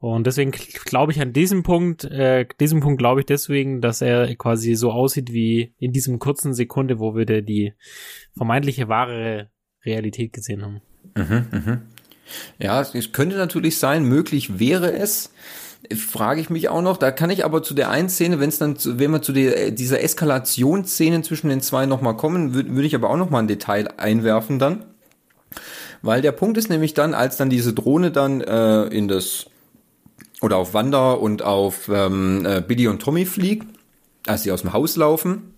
[0.00, 4.36] Und deswegen glaube ich an diesem Punkt, äh, diesem Punkt glaube ich deswegen, dass er
[4.36, 7.72] quasi so aussieht wie in diesem kurzen Sekunde, wo wir der, die
[8.36, 9.48] vermeintliche wahre
[9.82, 10.82] Realität gesehen haben.
[11.16, 11.82] Mhm, mhm.
[12.58, 15.32] Ja, es könnte natürlich sein, möglich wäre es
[15.96, 18.58] frage ich mich auch noch, da kann ich aber zu der einen Szene, wenn es
[18.58, 22.86] dann, zu, wenn wir zu der, dieser Eskalationsszene zwischen den zwei nochmal kommen, würde würd
[22.86, 24.84] ich aber auch nochmal ein Detail einwerfen dann.
[26.02, 29.46] Weil der Punkt ist nämlich dann, als dann diese Drohne dann äh, in das,
[30.40, 33.66] oder auf Wanda und auf ähm, äh, Billy und Tommy fliegt,
[34.26, 35.54] als sie aus dem Haus laufen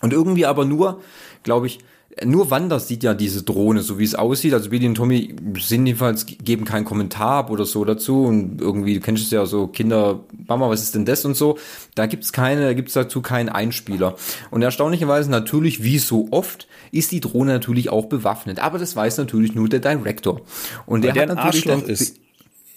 [0.00, 1.00] und irgendwie aber nur,
[1.42, 1.80] glaube ich,
[2.24, 4.52] nur Wanda sieht ja diese Drohne, so wie es aussieht.
[4.52, 8.24] Also Billy und Tommy sind jedenfalls, geben keinen Kommentar ab oder so dazu.
[8.24, 11.58] Und irgendwie, du kennst es ja so, Kinder, Mama, was ist denn das und so.
[11.94, 14.16] Da gibt's keine, da gibt's dazu keinen Einspieler.
[14.50, 18.58] Und erstaunlicherweise natürlich, wie so oft, ist die Drohne natürlich auch bewaffnet.
[18.58, 20.42] Aber das weiß natürlich nur der Director.
[20.84, 22.16] Und Weil der, der hat natürlich Arschloch dann, ist.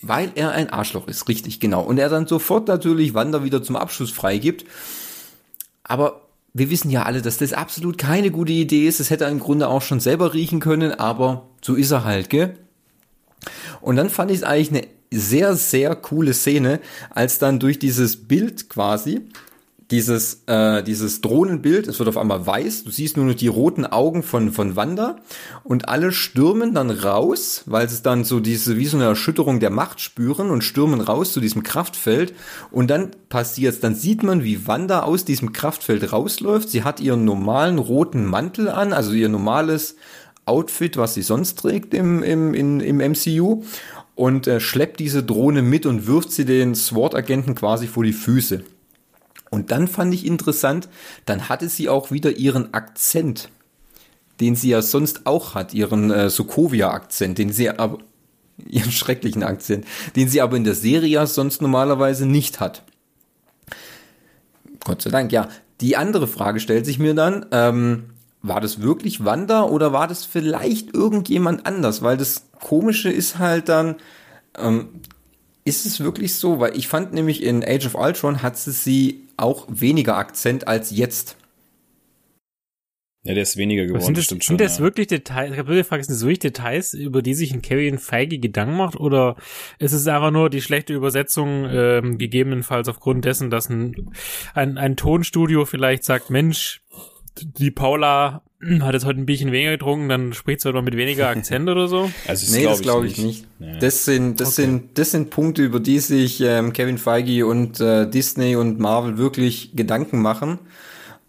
[0.01, 1.81] Weil er ein Arschloch ist, richtig, genau.
[1.81, 4.65] Und er dann sofort natürlich Wanda wieder zum Abschluss freigibt.
[5.83, 6.24] Aber
[6.57, 9.01] wir wissen ja alle, dass das absolut keine gute Idee ist.
[9.01, 12.29] Das hätte er im Grunde auch schon selber riechen können, aber so ist er halt,
[12.29, 12.57] gell?
[13.81, 18.27] Und dann fand ich es eigentlich eine sehr, sehr coole Szene, als dann durch dieses
[18.27, 19.27] Bild quasi,
[19.91, 23.85] dieses, äh, dieses Drohnenbild, es wird auf einmal weiß, du siehst nur noch die roten
[23.85, 25.17] Augen von, von Wanda
[25.63, 29.69] und alle stürmen dann raus, weil sie dann so diese, wie so eine Erschütterung der
[29.69, 32.33] Macht spüren und stürmen raus zu diesem Kraftfeld
[32.71, 37.23] und dann passiert's, dann sieht man, wie Wanda aus diesem Kraftfeld rausläuft, sie hat ihren
[37.23, 39.97] normalen roten Mantel an, also ihr normales
[40.45, 43.63] Outfit, was sie sonst trägt im, im, in, im MCU
[44.15, 48.63] und äh, schleppt diese Drohne mit und wirft sie den SWAT-Agenten quasi vor die Füße.
[49.55, 50.89] Und dann fand ich interessant,
[51.25, 53.47] dann hatte sie auch wieder ihren Akzent,
[54.41, 57.99] den sie ja sonst auch hat, ihren äh, Sokovia-Akzent, den sie aber,
[58.67, 59.85] ihren schrecklichen Akzent,
[60.17, 62.83] den sie aber in der Serie ja sonst normalerweise nicht hat.
[64.83, 65.47] Gott sei Dank, ja.
[65.79, 68.09] Die andere Frage stellt sich mir dann, ähm,
[68.41, 72.01] war das wirklich Wanda oder war das vielleicht irgendjemand anders?
[72.01, 73.95] Weil das Komische ist halt dann,
[74.57, 74.89] ähm,
[75.65, 76.59] ist es wirklich so?
[76.59, 80.91] Weil ich fand nämlich in Age of Ultron hat sie sie auch weniger Akzent als
[80.91, 81.35] jetzt.
[83.23, 84.65] Ja, der ist weniger geworden, sind das, stimmt sind schon.
[84.65, 84.83] das ja.
[84.83, 87.97] wirklich Details, ich habe wirklich gefragt, sind das wirklich Details, über die sich ein Kevin
[87.97, 89.35] Feige Gedanken macht oder
[89.79, 94.11] ist es einfach nur die schlechte Übersetzung, ähm, gegebenenfalls aufgrund dessen, dass ein,
[94.53, 96.83] ein, ein Tonstudio vielleicht sagt, Mensch,
[97.41, 98.43] die Paula
[98.81, 101.87] hat jetzt heute ein bisschen weniger getrunken, dann spricht halt mal mit weniger Akzent oder
[101.87, 102.09] so.
[102.27, 103.45] Also, nee, das glaube ich nicht.
[103.59, 103.77] Ja.
[103.79, 104.63] Das sind, das Okay.
[104.63, 109.17] sind, das sind Punkte, über die sich ähm, Kevin Feige und äh, Disney und Marvel
[109.17, 110.59] wirklich Gedanken machen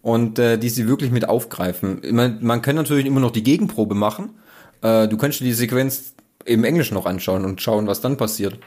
[0.01, 2.01] und äh, die sie wirklich mit aufgreifen.
[2.11, 4.31] Man, man kann natürlich immer noch die Gegenprobe machen.
[4.81, 6.13] Äh, du kannst dir die Sequenz
[6.45, 8.57] im Englischen noch anschauen und schauen, was dann passiert.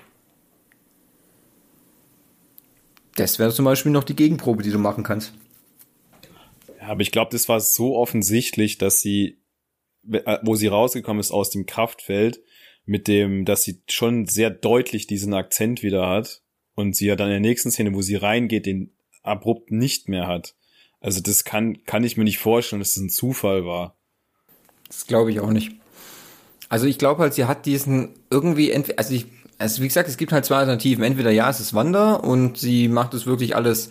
[3.16, 5.32] Das wäre zum Beispiel noch die Gegenprobe, die du machen kannst.
[6.80, 9.42] Aber ich glaube, das war so offensichtlich, dass sie,
[10.10, 12.42] äh, wo sie rausgekommen ist aus dem Kraftfeld,
[12.84, 16.42] mit dem, dass sie schon sehr deutlich diesen Akzent wieder hat
[16.74, 20.26] und sie ja dann in der nächsten Szene, wo sie reingeht, den abrupt nicht mehr
[20.26, 20.54] hat.
[21.00, 23.96] Also das kann, kann ich mir nicht vorstellen, dass das ein Zufall war.
[24.88, 25.72] Das glaube ich auch nicht.
[26.68, 29.26] Also ich glaube halt, sie hat diesen irgendwie, also ich,
[29.58, 31.04] also wie gesagt, es gibt halt zwei Alternativen.
[31.04, 33.90] Entweder ja, es ist Wanda und sie macht es wirklich alles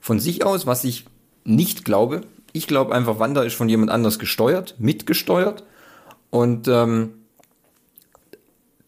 [0.00, 1.04] von sich aus, was ich
[1.44, 2.22] nicht glaube.
[2.52, 5.64] Ich glaube einfach, Wanda ist von jemand anders gesteuert, mitgesteuert.
[6.30, 7.14] Und ähm,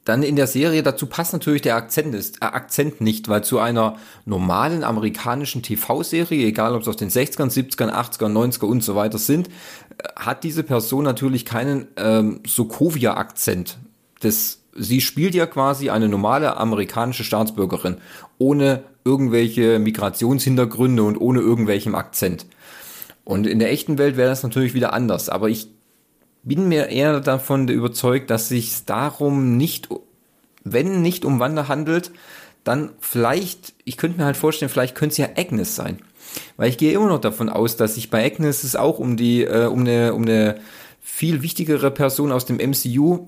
[0.04, 3.60] dann in der Serie dazu passt natürlich der Akzent, ist, äh, Akzent nicht, weil zu
[3.60, 8.96] einer normalen amerikanischen TV-Serie, egal ob es aus den 60ern, 70ern, 80ern, 90er und so
[8.96, 9.52] weiter sind, äh,
[10.16, 13.78] hat diese Person natürlich keinen ähm, Sokovia-Akzent.
[14.20, 17.98] Das, sie spielt ja quasi eine normale amerikanische Staatsbürgerin,
[18.38, 22.46] ohne irgendwelche Migrationshintergründe und ohne irgendwelchem Akzent.
[23.24, 25.68] Und in der echten Welt wäre das natürlich wieder anders, aber ich
[26.42, 29.88] bin mir eher davon überzeugt, dass sich darum nicht,
[30.64, 32.10] wenn nicht um Wanda handelt,
[32.64, 35.98] dann vielleicht, ich könnte mir halt vorstellen, vielleicht könnte es ja Agnes sein.
[36.56, 39.44] Weil ich gehe immer noch davon aus, dass sich bei Agnes es auch um die,
[39.44, 40.60] äh, um eine, um eine
[41.00, 43.26] viel wichtigere Person aus dem MCU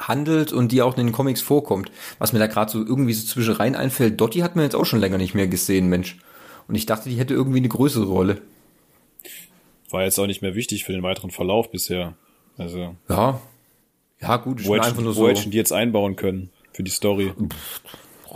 [0.00, 1.90] handelt und die auch in den Comics vorkommt.
[2.18, 4.86] Was mir da gerade so irgendwie so zwischen rein einfällt, Dottie hat man jetzt auch
[4.86, 6.18] schon länger nicht mehr gesehen, Mensch.
[6.66, 8.42] Und ich dachte, die hätte irgendwie eine größere Rolle
[9.90, 12.14] war jetzt auch nicht mehr wichtig für den weiteren Verlauf bisher.
[12.56, 12.96] Also.
[13.08, 13.40] Ja.
[14.20, 15.28] Ja, gut, ich wo, hätten, nur wo so.
[15.28, 17.32] hätten die jetzt einbauen können für die Story?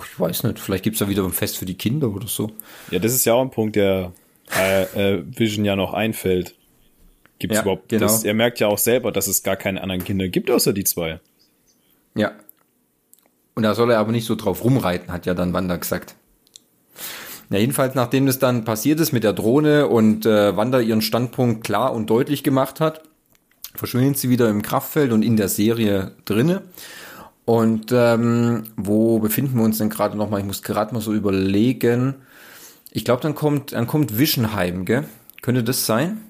[0.04, 2.52] Ich weiß nicht, vielleicht gibt's da wieder ein Fest für die Kinder oder so.
[2.90, 4.12] Ja, das ist ja auch ein Punkt, der
[4.56, 6.54] äh, äh, Vision ja noch einfällt.
[7.40, 8.02] Gibt's ja, überhaupt, genau.
[8.02, 10.84] das, er merkt ja auch selber, dass es gar keine anderen Kinder gibt, außer die
[10.84, 11.18] zwei.
[12.14, 12.32] Ja.
[13.54, 16.14] Und da soll er aber nicht so drauf rumreiten, hat ja dann Wanda gesagt.
[17.50, 21.64] Ja, jedenfalls, nachdem das dann passiert ist mit der Drohne und äh, Wanda ihren Standpunkt
[21.64, 23.02] klar und deutlich gemacht hat,
[23.74, 26.62] verschwindet sie wieder im Kraftfeld und in der Serie drinne.
[27.44, 30.40] Und ähm, wo befinden wir uns denn gerade nochmal?
[30.40, 32.14] Ich muss gerade mal so überlegen.
[32.90, 35.04] Ich glaube, dann kommt, dann kommt Visionheim, gell?
[35.42, 36.20] Könnte das sein?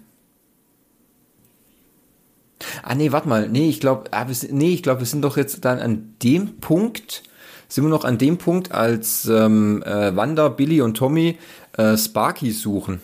[2.82, 3.48] Ah, nee, warte mal.
[3.48, 7.22] Nee, ich glaube, ah, nee, ich glaube, wir sind doch jetzt dann an dem Punkt,
[7.68, 11.38] sind wir noch an dem Punkt, als ähm, äh, Wanda, Billy und Tommy
[11.76, 13.00] äh, Sparky suchen.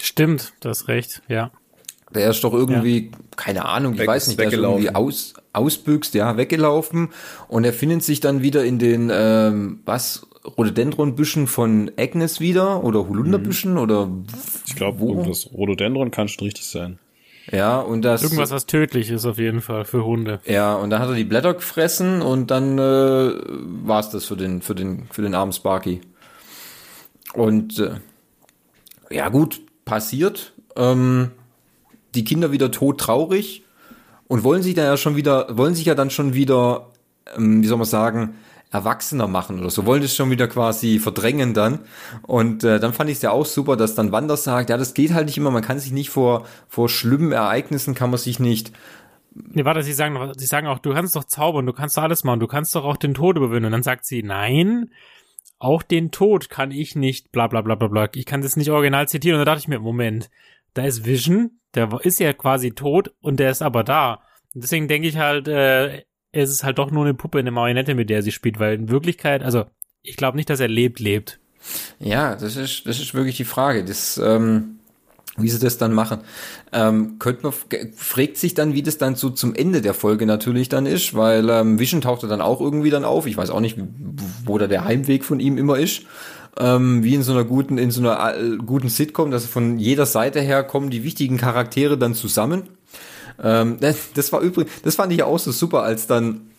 [0.00, 1.50] Stimmt, das recht, ja.
[2.14, 3.18] Der ist doch irgendwie, ja.
[3.36, 7.10] keine Ahnung, ich Weg, weiß nicht, der ist irgendwie aus, ausbüchst, ja, weggelaufen
[7.48, 13.08] und er findet sich dann wieder in den, ähm, was, Rhododendronbüschen von Agnes wieder oder
[13.08, 13.78] Holunderbüschen mhm.
[13.78, 14.10] oder
[14.66, 16.98] Ich glaube, das Rhododendron kann schon richtig sein.
[17.50, 18.22] Ja, und das.
[18.22, 20.40] Irgendwas, was tödlich ist auf jeden Fall für Hunde.
[20.44, 24.36] Ja, und dann hat er die Blätter gefressen und dann äh, war es das für
[24.36, 26.00] den, für den, für den armen Sparky.
[27.34, 27.96] Und äh,
[29.10, 30.52] ja, gut, passiert.
[30.76, 31.30] Ähm,
[32.14, 33.64] die Kinder wieder tot traurig
[34.26, 36.88] und wollen sich dann ja schon wieder, wollen sich ja dann schon wieder,
[37.36, 38.34] ähm, wie soll man sagen,
[38.70, 41.80] erwachsener machen oder so, wollen das schon wieder quasi verdrängen dann.
[42.22, 44.94] Und äh, dann fand ich es ja auch super, dass dann Wander sagt, ja, das
[44.94, 48.38] geht halt nicht immer, man kann sich nicht vor, vor schlimmen Ereignissen, kann man sich
[48.38, 48.72] nicht
[49.50, 52.24] Nee, warte, sie sagen, sie sagen auch, du kannst doch zaubern, du kannst doch alles
[52.24, 53.66] machen, du kannst doch auch den Tod überwinden.
[53.66, 54.90] Und dann sagt sie, nein,
[55.58, 58.08] auch den Tod kann ich nicht, bla bla bla bla bla.
[58.14, 59.38] Ich kann das nicht original zitieren.
[59.38, 60.30] Und da dachte ich mir, Moment,
[60.74, 64.22] da ist Vision, der ist ja quasi tot und der ist aber da.
[64.54, 66.04] Deswegen denke ich halt, äh,
[66.42, 68.90] es ist halt doch nur eine Puppe, eine Marionette, mit der sie spielt, weil in
[68.90, 69.64] Wirklichkeit, also
[70.02, 71.38] ich glaube nicht, dass er lebt, lebt.
[71.98, 73.84] Ja, das ist, das ist wirklich die Frage.
[73.84, 74.78] Das, ähm,
[75.38, 76.20] wie sie das dann machen.
[76.72, 77.52] Ähm, könnte man,
[77.94, 81.48] fragt sich dann, wie das dann so zum Ende der Folge natürlich dann ist, weil
[81.48, 83.26] ähm, Vision tauchte dann auch irgendwie dann auf.
[83.26, 83.78] Ich weiß auch nicht,
[84.44, 86.02] wo da der Heimweg von ihm immer ist.
[86.58, 90.06] Ähm, wie in so einer guten, in so einer äh, guten Sitcom, dass von jeder
[90.06, 92.64] Seite her kommen die wichtigen Charaktere dann zusammen.
[93.42, 93.78] Ähm,
[94.14, 96.50] das war übrigens, das fand ich auch so super, als dann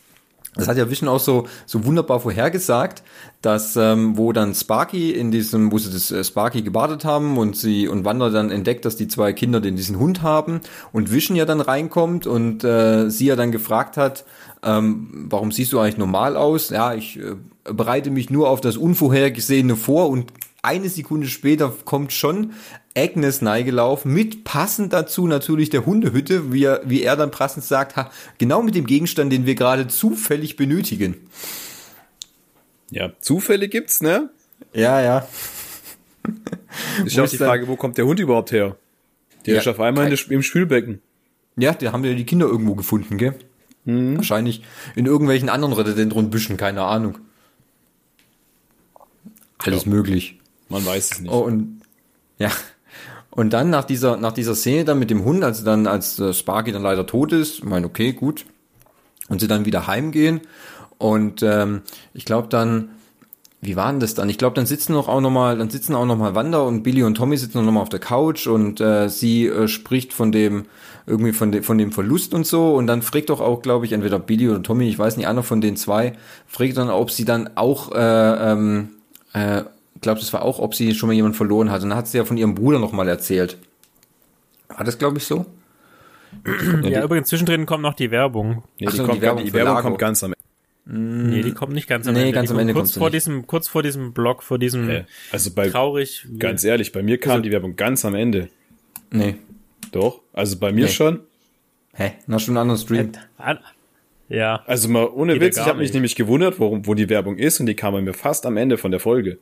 [0.55, 3.03] das hat ja Vision auch so, so wunderbar vorhergesagt,
[3.41, 7.55] dass ähm, wo dann Sparky in diesem, wo sie das äh, Sparky gebadet haben und
[7.55, 10.61] sie und Wanda dann entdeckt, dass die zwei Kinder den diesen Hund haben
[10.91, 14.25] und Vision ja dann reinkommt und äh, sie ja dann gefragt hat,
[14.63, 16.69] ähm, warum siehst du eigentlich normal aus?
[16.71, 22.11] Ja, ich äh, bereite mich nur auf das Unvorhergesehene vor und eine Sekunde später kommt
[22.13, 22.53] schon
[22.95, 27.95] Agnes neigelaufen, mit passend dazu natürlich der Hundehütte, wie er, wie er dann passend sagt,
[27.95, 31.15] ha, genau mit dem Gegenstand, den wir gerade zufällig benötigen.
[32.91, 34.29] Ja, Zufälle gibt's, ne?
[34.73, 35.27] Ja, ja.
[37.05, 38.75] Ist auch die Frage, wo kommt der Hund überhaupt her?
[39.45, 41.01] Der ja, ist auf einmal der, im Spülbecken.
[41.55, 43.35] Ja, der haben ja die Kinder irgendwo gefunden, gell?
[43.85, 44.17] Mhm.
[44.17, 44.63] Wahrscheinlich
[44.95, 47.17] in irgendwelchen anderen Rhododendronbüschen, keine Ahnung.
[49.59, 49.91] alles Ja.
[49.91, 50.39] möglich.
[50.69, 51.31] Man weiß es nicht.
[51.31, 51.81] Oh, und
[52.37, 52.49] ja.
[53.31, 56.33] Und dann nach dieser, nach dieser Szene dann mit dem Hund, als dann, als äh,
[56.33, 58.45] Sparky dann leider tot ist, ich meine, okay, gut.
[59.27, 60.41] Und sie dann wieder heimgehen.
[60.97, 61.81] Und ähm,
[62.13, 62.89] ich glaube dann,
[63.61, 64.29] wie war denn das dann?
[64.29, 66.81] Ich glaube, dann sitzen noch auch noch mal, dann sitzen auch noch mal Wanda und
[66.81, 70.31] Billy und Tommy sitzen noch mal auf der Couch und äh, sie äh, spricht von
[70.31, 70.65] dem
[71.05, 73.91] irgendwie von dem von dem Verlust und so und dann fragt doch auch, glaube ich,
[73.91, 76.13] entweder Billy oder Tommy, ich weiß nicht, einer von den zwei,
[76.47, 78.89] fragt dann, ob sie dann auch, äh, ähm,
[79.33, 79.63] äh,
[80.01, 81.81] glaube, das war auch, ob sie schon mal jemanden verloren hat.
[81.83, 83.57] Und dann hat sie ja von ihrem Bruder noch mal erzählt.
[84.69, 85.45] War das, glaube ich, so?
[86.83, 88.63] Ja, übrigens zwischendrin kommt noch die Werbung.
[88.79, 90.33] nee, Ach die, so, kommt, die Werbung die Werbung kommt ganz am
[90.91, 92.33] Nee, die kommt nicht ganz am Nee, Ende.
[92.33, 93.15] ganz am Ende kurz kommt sie vor nicht.
[93.15, 95.07] diesem, kurz vor diesem Block, vor diesem Ende.
[95.31, 96.25] Also bei, traurig.
[96.39, 98.49] ganz ehrlich, bei mir kam Also- die Werbung ganz am Ende.
[99.11, 99.35] Nee.
[99.91, 100.91] Doch, also bei mir Nee.
[100.91, 101.19] schon.
[101.93, 102.13] Hä?
[102.27, 103.11] Na, schon ein anderer Stream.
[103.37, 103.59] An-
[104.29, 107.09] Ja, Also mal ohne Geht ja Witz, ich habe mich nämlich gewundert, worum, wo die
[107.09, 109.39] Werbung ist und die kam bei mir fast am Ende von der Folge.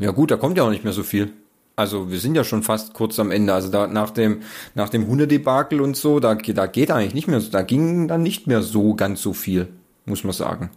[0.00, 1.32] Ja gut, da kommt ja auch nicht mehr so viel.
[1.76, 3.54] Also wir sind ja schon fast kurz am Ende.
[3.54, 4.42] Also da nach dem
[4.74, 8.22] nach dem Hundedebakel und so, da, da geht eigentlich nicht mehr, so- da ging dann
[8.22, 9.68] nicht mehr so ganz so viel,
[10.04, 10.70] muss man sagen.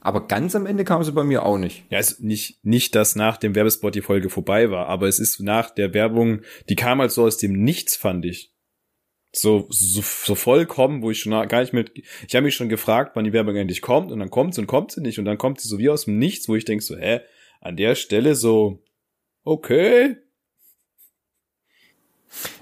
[0.00, 1.84] Aber ganz am Ende kam sie bei mir auch nicht.
[1.90, 5.40] Ja, ist nicht, nicht, dass nach dem Werbespot die Folge vorbei war, aber es ist
[5.40, 8.52] nach der Werbung, die kam halt so aus dem Nichts, fand ich.
[9.32, 11.92] So, so, so vollkommen, wo ich schon gar nicht mit,
[12.26, 14.66] ich habe mich schon gefragt, wann die Werbung endlich kommt und dann kommt sie und
[14.66, 16.82] kommt sie nicht und dann kommt sie so wie aus dem Nichts, wo ich denk
[16.82, 17.20] so, hä,
[17.60, 18.82] an der Stelle so,
[19.44, 20.16] okay,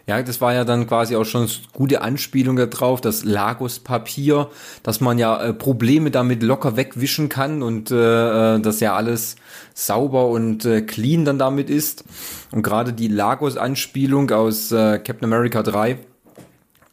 [0.07, 4.49] Ja, das war ja dann quasi auch schon eine gute Anspielung darauf, das Lagos-Papier,
[4.85, 9.35] dass man ja äh, Probleme damit locker wegwischen kann und äh, äh, dass ja alles
[9.75, 12.05] sauber und äh, clean dann damit ist.
[12.53, 15.99] Und gerade die Lagos-Anspielung aus äh, Captain America 3,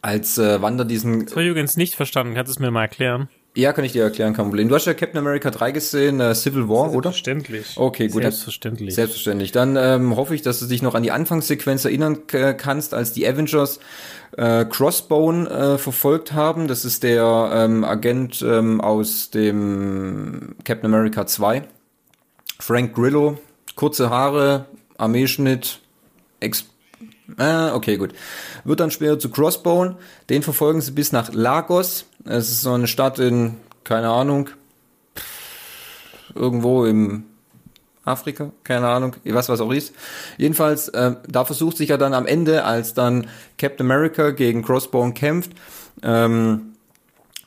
[0.02, 2.34] als äh, Wanda diesen das habe ich übrigens nicht verstanden.
[2.34, 3.28] Kannst du es mir mal erklären?
[3.56, 4.68] Ja, kann ich dir erklären, kein Problem.
[4.68, 7.10] Du hast ja Captain America 3 gesehen, äh, Civil War, oder?
[7.10, 7.74] Selbstverständlich.
[7.76, 8.22] Okay, gut.
[8.22, 8.94] Selbstverständlich.
[8.96, 9.52] Selbstverständlich.
[9.52, 13.28] Dann ähm, hoffe ich, dass du dich noch an die Anfangssequenz erinnern kannst, als die
[13.28, 13.78] Avengers
[14.36, 16.66] äh, Crossbone äh, verfolgt haben.
[16.66, 21.62] Das ist der ähm, Agent ähm, aus dem Captain America 2.
[22.58, 23.38] Frank Grillo,
[23.76, 24.66] kurze Haare,
[24.98, 25.78] Armeeschnitt,
[26.40, 26.66] Ex
[27.38, 28.12] Ah, okay, gut.
[28.64, 29.96] Wird dann später zu Crossbone.
[30.28, 32.04] Den verfolgen sie bis nach Lagos.
[32.24, 34.48] Es ist so eine Stadt in, keine Ahnung,
[36.34, 37.24] irgendwo im
[38.04, 39.94] Afrika, keine Ahnung, was was auch ist.
[40.38, 43.26] Jedenfalls, äh, da versucht sich ja dann am Ende, als dann
[43.58, 45.52] Captain America gegen Crossbone kämpft,
[46.02, 46.74] ähm,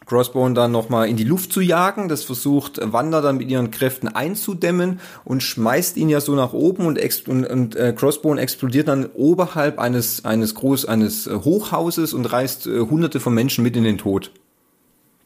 [0.05, 2.07] Crossbone dann nochmal in die Luft zu jagen.
[2.07, 6.85] Das versucht Wanda dann mit ihren Kräften einzudämmen und schmeißt ihn ja so nach oben
[6.85, 12.25] und, und, und äh, Crossbone explodiert dann oberhalb eines, eines groß, eines äh, Hochhauses und
[12.25, 14.31] reißt äh, hunderte von Menschen mit in den Tod.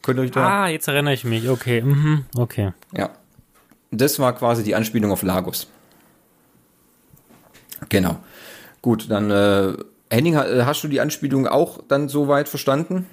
[0.02, 0.64] Könnt ihr euch da?
[0.64, 1.48] Ah, jetzt erinnere ich mich.
[1.48, 2.72] Okay, mhm, okay.
[2.96, 3.10] Ja.
[3.90, 5.68] Das war quasi die Anspielung auf Lagos.
[7.88, 8.18] Genau.
[8.80, 9.76] Gut, dann äh,
[10.10, 13.06] Henning, äh, hast du die Anspielung auch dann soweit verstanden?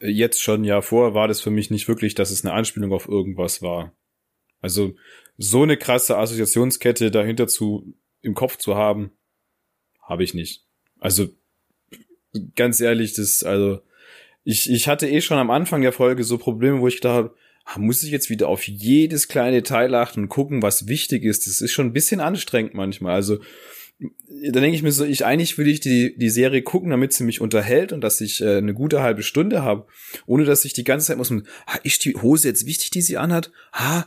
[0.00, 3.08] jetzt schon, ja, vorher war das für mich nicht wirklich, dass es eine Anspielung auf
[3.08, 3.92] irgendwas war.
[4.60, 4.94] Also,
[5.38, 9.12] so eine krasse Assoziationskette dahinter zu, im Kopf zu haben,
[10.02, 10.64] habe ich nicht.
[10.98, 11.28] Also,
[12.54, 13.80] ganz ehrlich, das, also,
[14.46, 17.34] ich, ich hatte eh schon am Anfang der Folge so Probleme, wo ich gedacht habe,
[17.64, 21.48] ah, muss ich jetzt wieder auf jedes kleine Detail achten und gucken, was wichtig ist.
[21.48, 23.16] Das ist schon ein bisschen anstrengend manchmal.
[23.16, 23.38] Also,
[23.98, 27.24] da denke ich mir so, ich eigentlich will ich die, die Serie gucken, damit sie
[27.24, 29.86] mich unterhält und dass ich äh, eine gute halbe Stunde habe,
[30.26, 33.16] ohne dass ich die ganze Zeit muss, ah, ist die Hose jetzt wichtig, die sie
[33.16, 33.50] anhat?
[33.72, 34.04] Ah,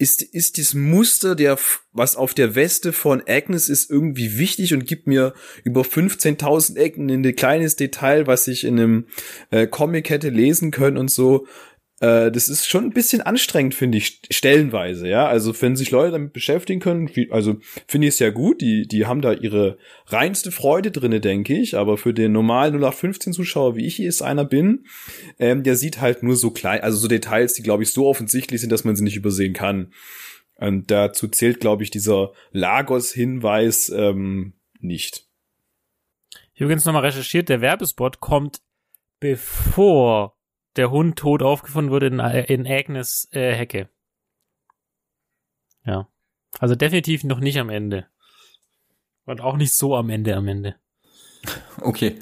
[0.00, 1.58] ist, ist das Muster, der,
[1.92, 7.10] was auf der Weste von Agnes ist, irgendwie wichtig und gibt mir über 15.000 Ecken
[7.10, 9.06] in ein kleines Detail, was ich in einem
[9.50, 11.46] äh, Comic hätte lesen können und so.
[12.00, 15.26] Äh, das ist schon ein bisschen anstrengend, finde ich, stellenweise, ja.
[15.28, 19.06] Also, wenn sich Leute damit beschäftigen können, also finde ich es ja gut, die, die
[19.06, 21.76] haben da ihre reinste Freude drinne, denke ich.
[21.76, 24.86] Aber für den normalen 0815-Zuschauer, wie ich es einer bin,
[25.38, 28.60] ähm, der sieht halt nur so klein, also so Details, die, glaube ich, so offensichtlich
[28.62, 29.92] sind, dass man sie nicht übersehen kann.
[30.56, 35.26] Und dazu zählt, glaube ich, dieser Lagos-Hinweis ähm, nicht.
[36.54, 38.60] Ich habe übrigens nochmal recherchiert, der Werbespot kommt
[39.20, 40.39] bevor
[40.76, 43.88] der Hund tot aufgefunden wurde in, in Agnes äh, Hecke.
[45.84, 46.08] Ja.
[46.58, 48.06] Also definitiv noch nicht am Ende.
[49.24, 50.76] Und auch nicht so am Ende am Ende.
[51.80, 52.16] Okay.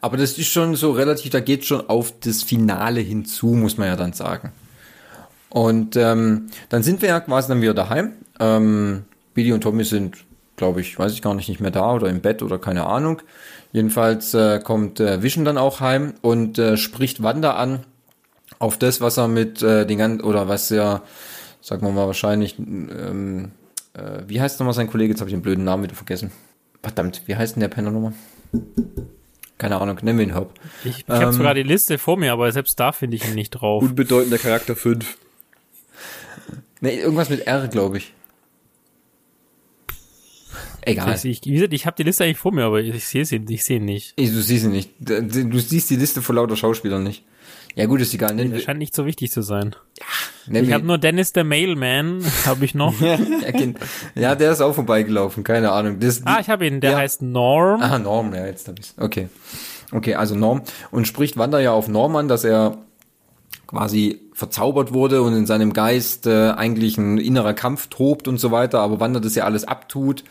[0.00, 3.88] Aber das ist schon so relativ, da geht schon auf das Finale hinzu, muss man
[3.88, 4.52] ja dann sagen.
[5.48, 8.14] Und ähm, dann sind wir ja quasi dann wieder daheim.
[8.38, 9.04] Ähm,
[9.34, 10.24] Billy und Tommy sind,
[10.60, 13.22] glaube ich, weiß ich gar nicht, nicht mehr da oder im Bett oder keine Ahnung.
[13.72, 17.80] Jedenfalls äh, kommt äh, Vision dann auch heim und äh, spricht Wanda an
[18.58, 21.02] auf das, was er mit äh, den ganzen, oder was er,
[21.62, 23.52] sagen wir mal wahrscheinlich, ähm,
[23.94, 25.12] äh, wie heißt nochmal sein Kollege?
[25.12, 26.30] Jetzt habe ich den blöden Namen wieder vergessen.
[26.82, 28.12] Verdammt, wie heißt denn der Penner nochmal?
[29.56, 30.52] Keine Ahnung, nennen wir ihn Herb.
[30.84, 33.34] Ich, ich ähm, habe sogar die Liste vor mir, aber selbst da finde ich ihn
[33.34, 33.82] nicht drauf.
[33.82, 35.16] Unbedeutender Charakter 5.
[36.82, 38.12] Nee, irgendwas mit R, glaube ich.
[40.82, 41.14] Egal.
[41.14, 43.44] Ich, ich, wie gesagt, ich habe die Liste eigentlich vor mir, aber ich sehe sie,
[43.48, 44.18] ich sehe ihn nicht.
[44.18, 44.90] Du siehst sie nicht.
[44.98, 47.24] Du siehst die Liste vor lauter Schauspielern nicht.
[47.74, 48.36] Ja gut, ist egal.
[48.36, 49.76] Das scheint nicht so wichtig zu sein.
[50.50, 52.94] Ja, ich habe nur Dennis der Mailman, habe ich noch.
[54.14, 56.00] ja, der ist auch vorbeigelaufen, keine Ahnung.
[56.00, 56.98] Das, ah, ich habe ihn, der ja.
[56.98, 57.80] heißt Norm.
[57.80, 58.94] Ah, Norm, ja, jetzt hab ich's.
[58.98, 59.28] Okay.
[59.92, 60.62] Okay, also Norm.
[60.90, 62.78] Und spricht Wanda ja auf Norm an, dass er
[63.66, 68.50] quasi verzaubert wurde und in seinem Geist äh, eigentlich ein innerer Kampf tobt und so
[68.50, 70.24] weiter, aber Wanda das ja alles abtut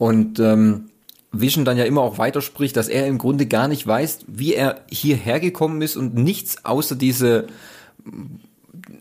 [0.00, 0.86] und ähm,
[1.30, 4.80] Vision dann ja immer auch weiterspricht, dass er im Grunde gar nicht weiß, wie er
[4.90, 7.48] hierher gekommen ist und nichts außer diese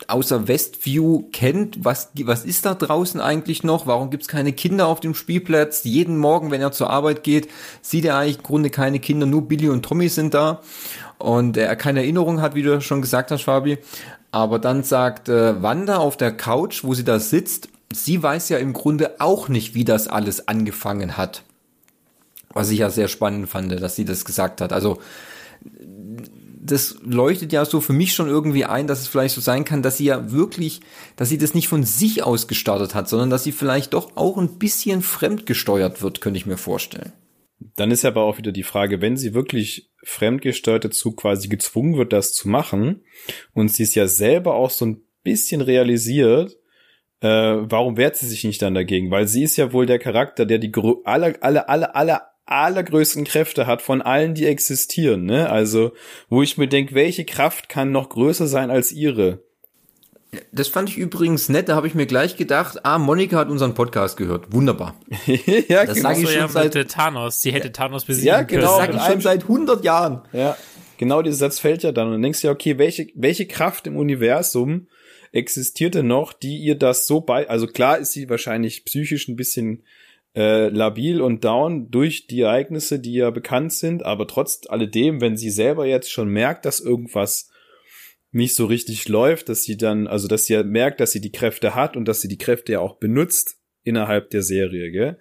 [0.08, 3.88] außer Westview kennt, was, was ist da draußen eigentlich noch?
[3.88, 5.86] Warum gibt's keine Kinder auf dem Spielplatz?
[5.86, 7.47] Jeden Morgen, wenn er zur Arbeit geht,
[7.82, 10.60] sieht er eigentlich im Grunde keine Kinder, nur Billy und Tommy sind da.
[11.18, 13.78] Und er keine Erinnerung hat, wie du schon gesagt hast, Fabi.
[14.32, 18.58] Aber dann sagt äh, Wanda auf der Couch, wo sie da sitzt, sie weiß ja
[18.58, 21.44] im Grunde auch nicht, wie das alles angefangen hat.
[22.54, 24.74] Was ich ja sehr spannend fand, dass sie das gesagt hat.
[24.74, 25.00] Also
[26.62, 29.82] das leuchtet ja so für mich schon irgendwie ein, dass es vielleicht so sein kann,
[29.82, 30.82] dass sie ja wirklich,
[31.16, 34.38] dass sie das nicht von sich aus gestartet hat, sondern dass sie vielleicht doch auch
[34.38, 37.14] ein bisschen fremdgesteuert wird, könnte ich mir vorstellen.
[37.76, 42.14] Dann ist aber auch wieder die Frage, wenn sie wirklich fremdgesteuert dazu quasi gezwungen wird,
[42.14, 43.04] das zu machen,
[43.54, 46.56] und sie es ja selber auch so ein bisschen realisiert,
[47.22, 49.11] äh, warum wehrt sie sich nicht dann dagegen?
[49.11, 50.72] Weil sie ist ja wohl der Charakter, der die
[51.03, 55.49] alle, alle, alle, alle allergrößten Kräfte hat von allen, die existieren, ne?
[55.49, 55.91] Also,
[56.30, 59.43] wo ich mir denke, welche Kraft kann noch größer sein als ihre?
[60.51, 63.74] Das fand ich übrigens nett, da habe ich mir gleich gedacht, ah, Monika hat unseren
[63.74, 64.51] Podcast gehört.
[64.51, 64.95] Wunderbar.
[65.26, 66.09] ja, das genau.
[66.09, 69.03] sage ich schon ja seit Thanos, sie hätte Thanos besiegen Ja, genau, das sage ich
[69.03, 70.22] schon seit 100 Jahren.
[70.34, 70.55] Ja.
[70.97, 73.88] Genau dieser Satz fällt ja dann und dann denkst du ja, okay, welche welche Kraft
[73.88, 74.88] im Universum
[75.32, 79.84] existierte noch, die ihr das so bei also klar ist sie wahrscheinlich psychisch ein bisschen
[80.36, 85.38] äh, labil und down durch die Ereignisse, die ja bekannt sind, aber trotz alledem, wenn
[85.38, 87.50] sie selber jetzt schon merkt, dass irgendwas
[88.32, 91.74] nicht so richtig läuft, dass sie dann, also dass sie merkt, dass sie die Kräfte
[91.74, 95.18] hat und dass sie die Kräfte ja auch benutzt innerhalb der Serie, gell?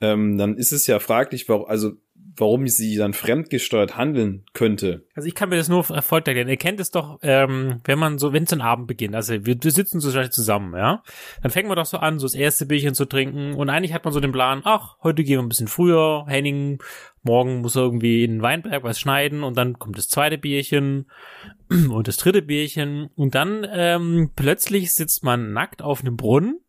[0.00, 1.92] Ähm, dann ist es ja fraglich, warum, also
[2.36, 5.06] warum sie dann fremdgesteuert handeln könnte.
[5.14, 6.48] Also ich kann mir das nur erfolgt erklären.
[6.48, 9.56] Ihr kennt es doch, ähm, wenn man so, wenn es ein Abend beginnt, also wir,
[9.62, 11.02] wir sitzen so zusammen, ja,
[11.42, 14.04] dann fängt man doch so an, so das erste Bierchen zu trinken und eigentlich hat
[14.04, 16.82] man so den Plan, ach, heute gehen wir ein bisschen früher, Henning,
[17.22, 21.10] morgen muss er irgendwie in den Weinberg was schneiden und dann kommt das zweite Bierchen
[21.68, 26.60] und das dritte Bierchen und dann ähm, plötzlich sitzt man nackt auf einem Brunnen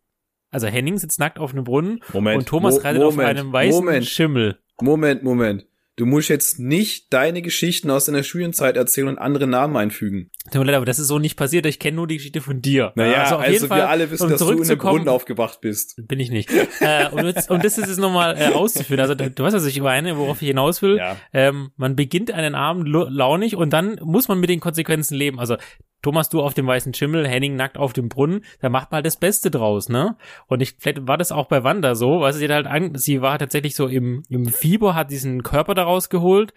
[0.52, 3.84] also Henning sitzt nackt auf einem Brunnen Moment, und Thomas Mo reitet auf einem weißen
[3.84, 4.06] Moment.
[4.06, 4.58] Schimmel.
[4.82, 5.62] Moment, Moment.
[5.96, 10.30] Du musst jetzt nicht deine Geschichten aus deiner Schulenzeit erzählen und andere Namen einfügen.
[10.50, 11.66] Tut mir leid, aber das ist so nicht passiert.
[11.66, 12.92] Ich kenne nur die Geschichte von dir.
[12.94, 15.08] Naja, also, auf also jeden Fall, wir alle wissen, um dass du in einem Brunnen
[15.08, 16.00] aufgewacht bist.
[16.08, 16.50] Bin ich nicht.
[16.80, 19.00] äh, und, jetzt, und das ist es nochmal äh, auszuführen.
[19.00, 20.96] Also du weißt, was ich meine, worauf ich hinaus will.
[20.96, 21.16] Ja.
[21.34, 25.38] Ähm, man beginnt einen Abend launig und dann muss man mit den Konsequenzen leben.
[25.38, 25.56] Also
[26.02, 29.06] Thomas, du auf dem weißen Schimmel, Henning nackt auf dem Brunnen, da macht man halt
[29.06, 30.16] das Beste draus, ne?
[30.48, 33.38] Und ich, vielleicht war das auch bei Wanda so, weil sie halt an, sie war
[33.38, 36.52] tatsächlich so im, im Fieber, hat diesen Körper daraus geholt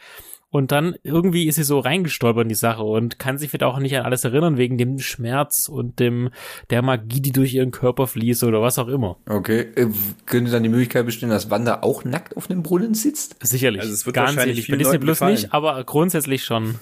[0.56, 3.78] und dann irgendwie ist sie so reingestolpert in die Sache und kann sich vielleicht auch
[3.78, 6.30] nicht an alles erinnern wegen dem Schmerz und dem
[6.70, 9.18] der Magie, die durch ihren Körper fließt oder was auch immer.
[9.28, 9.88] Okay, äh,
[10.26, 13.36] könnte dann die Möglichkeit bestehen, dass Wanda auch nackt auf dem Brunnen sitzt?
[13.46, 13.82] Sicherlich.
[13.82, 16.76] Also es wird Ganz wahrscheinlich bei Disney Plus nicht, aber grundsätzlich schon.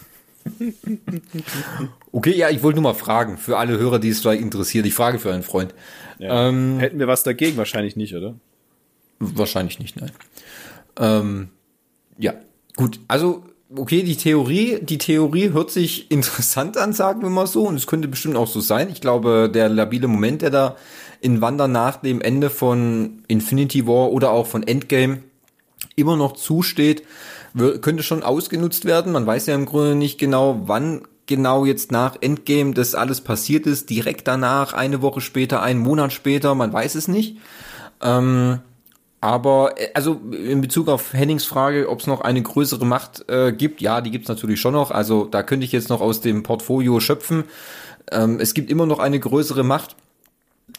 [2.11, 4.93] okay, ja, ich wollte nur mal fragen, für alle Hörer, die es vielleicht interessiert, ich
[4.93, 5.73] frage für einen Freund.
[6.19, 6.49] Ja.
[6.49, 7.57] Ähm, Hätten wir was dagegen?
[7.57, 8.35] Wahrscheinlich nicht, oder?
[9.17, 10.11] Wahrscheinlich nicht, nein.
[10.99, 11.49] Ähm,
[12.17, 12.33] ja,
[12.75, 13.43] gut, also
[13.75, 17.87] okay, die Theorie, die Theorie hört sich interessant an, sagen wir mal so, und es
[17.87, 18.89] könnte bestimmt auch so sein.
[18.89, 20.75] Ich glaube, der labile Moment, der da
[21.21, 25.19] in Wander nach dem Ende von Infinity War oder auch von Endgame
[25.95, 27.03] immer noch zusteht,
[27.81, 29.13] könnte schon ausgenutzt werden.
[29.13, 33.67] Man weiß ja im Grunde nicht genau, wann genau jetzt nach Endgame das alles passiert
[33.67, 33.89] ist.
[33.89, 37.37] Direkt danach, eine Woche später, einen Monat später, man weiß es nicht.
[38.01, 38.59] Ähm,
[39.23, 43.53] aber äh, also in Bezug auf Hennings Frage, ob es noch eine größere Macht äh,
[43.53, 44.91] gibt, ja, die gibt es natürlich schon noch.
[44.91, 47.45] Also da könnte ich jetzt noch aus dem Portfolio schöpfen.
[48.11, 49.95] Ähm, es gibt immer noch eine größere Macht.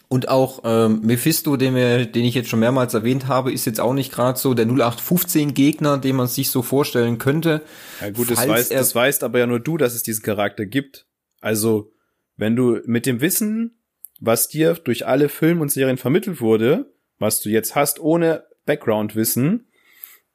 [0.09, 3.81] Und auch ähm, Mephisto, den, wir, den ich jetzt schon mehrmals erwähnt habe, ist jetzt
[3.81, 7.63] auch nicht gerade so der 0815-Gegner, den man sich so vorstellen könnte.
[8.01, 11.07] Ja gut, das weißt, das weißt aber ja nur du, dass es diesen Charakter gibt.
[11.41, 11.93] Also,
[12.37, 13.79] wenn du mit dem Wissen,
[14.21, 19.67] was dir durch alle Filme und Serien vermittelt wurde, was du jetzt hast, ohne Background-Wissen,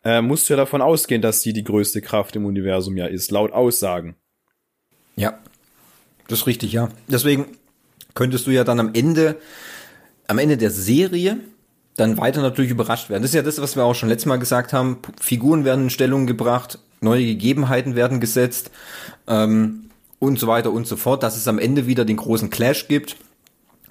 [0.04, 3.32] äh, musst du ja davon ausgehen, dass sie die größte Kraft im Universum ja ist,
[3.32, 4.16] laut Aussagen.
[5.16, 5.38] Ja,
[6.28, 6.90] das ist richtig, ja.
[7.08, 7.46] Deswegen
[8.14, 9.38] könntest du ja dann am Ende,
[10.28, 11.40] am Ende der Serie
[11.98, 13.24] dann weiter natürlich überrascht werden.
[13.24, 15.00] Das ist ja das, was wir auch schon letztes Mal gesagt haben.
[15.20, 18.72] Figuren werden in Stellung gebracht, neue Gegebenheiten werden gesetzt
[19.28, 22.88] ähm, und so weiter und so fort, dass es am Ende wieder den großen Clash
[22.88, 23.18] gibt.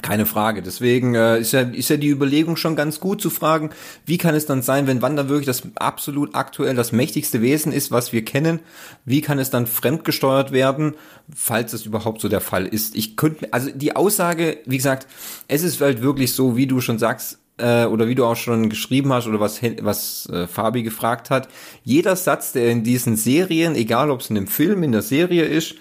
[0.00, 0.62] Keine Frage.
[0.62, 3.70] Deswegen äh, ist, ja, ist ja die Überlegung schon ganz gut zu fragen,
[4.06, 7.90] wie kann es dann sein, wenn Wanda wirklich das absolut aktuell das mächtigste Wesen ist,
[7.90, 8.60] was wir kennen,
[9.04, 10.94] wie kann es dann fremdgesteuert werden,
[11.34, 12.94] falls es überhaupt so der Fall ist.
[12.94, 15.08] Ich könnte, also die Aussage, wie gesagt,
[15.48, 18.70] es ist halt wirklich so, wie du schon sagst, äh, oder wie du auch schon
[18.70, 21.48] geschrieben hast oder was, was äh, Fabi gefragt hat,
[21.82, 25.44] jeder Satz, der in diesen Serien, egal ob es in einem Film, in der Serie
[25.44, 25.74] ist,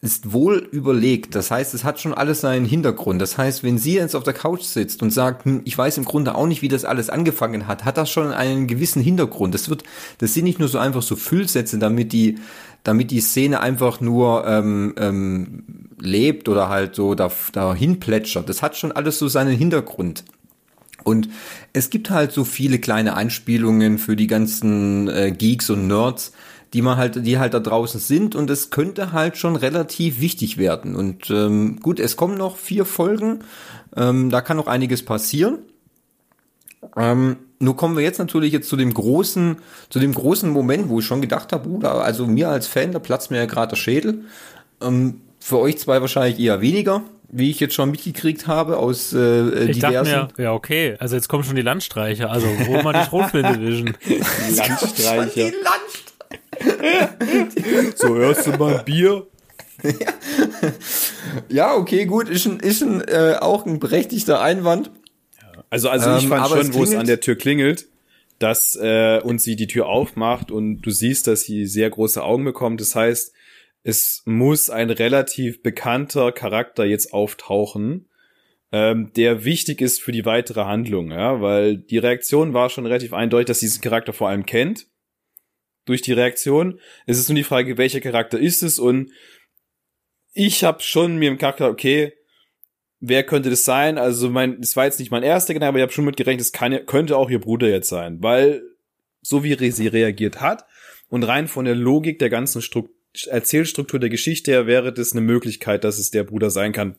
[0.00, 1.34] ist wohl überlegt.
[1.34, 3.20] Das heißt, es hat schon alles seinen Hintergrund.
[3.20, 6.04] Das heißt, wenn sie jetzt auf der Couch sitzt und sagt, hm, ich weiß im
[6.04, 9.54] Grunde auch nicht, wie das alles angefangen hat, hat das schon einen gewissen Hintergrund.
[9.54, 9.82] Das wird,
[10.18, 12.38] das sind nicht nur so einfach so Füllsätze, damit die,
[12.84, 15.64] damit die Szene einfach nur ähm, ähm,
[16.00, 18.48] lebt oder halt so da, dahin plätschert.
[18.48, 20.24] Das hat schon alles so seinen Hintergrund.
[21.02, 21.28] Und
[21.72, 26.32] es gibt halt so viele kleine Anspielungen für die ganzen äh, Geeks und Nerds,
[26.72, 30.58] die man halt, die halt da draußen sind und es könnte halt schon relativ wichtig
[30.58, 30.96] werden.
[30.96, 33.40] Und ähm, gut, es kommen noch vier Folgen,
[33.96, 35.58] ähm, da kann noch einiges passieren.
[36.96, 39.56] Ähm, nur kommen wir jetzt natürlich jetzt zu dem großen,
[39.90, 42.98] zu dem großen Moment, wo ich schon gedacht habe, uh, also mir als Fan, da
[42.98, 44.24] platzt mir ja gerade der Schädel.
[44.80, 49.70] Ähm, für euch zwei wahrscheinlich eher weniger, wie ich jetzt schon mitgekriegt habe aus äh,
[49.70, 50.12] ich diversen.
[50.12, 53.58] Dachte mir, ja, okay, also jetzt kommen schon die Landstreicher, also wo mal die Schrotflinte
[53.58, 53.94] Division.
[54.56, 55.30] Landstreicher.
[55.34, 55.87] Die Landstreicher.
[57.96, 59.26] So hörst du mal ein Bier.
[61.48, 64.90] ja, okay, gut, ist ein, ist ein, äh, auch ein berechtigter Einwand.
[65.70, 67.86] Also, also ich Ähm, fand schon, es wo es an der Tür klingelt,
[68.38, 72.44] dass äh, und sie die Tür aufmacht und du siehst, dass sie sehr große Augen
[72.44, 72.80] bekommt.
[72.80, 73.32] Das heißt,
[73.82, 78.08] es muss ein relativ bekannter Charakter jetzt auftauchen,
[78.72, 83.12] ähm, der wichtig ist für die weitere Handlung, ja, weil die Reaktion war schon relativ
[83.12, 84.86] eindeutig, dass sie diesen Charakter vor allem kennt.
[85.88, 86.80] Durch die Reaktion.
[87.06, 89.10] Es ist nur die Frage, welcher Charakter ist es und
[90.34, 92.12] ich habe schon mir im Charakter, okay,
[93.00, 93.96] wer könnte das sein?
[93.96, 96.52] Also mein, das war jetzt nicht mein erster Gedanke, aber ich habe schon mitgerechnet, es
[96.52, 98.62] kann, könnte auch ihr Bruder jetzt sein, weil
[99.22, 100.66] so wie sie reagiert hat
[101.08, 102.90] und rein von der Logik der ganzen Struk
[103.26, 106.96] Erzählstruktur der Geschichte her wäre das eine Möglichkeit, dass es der Bruder sein kann,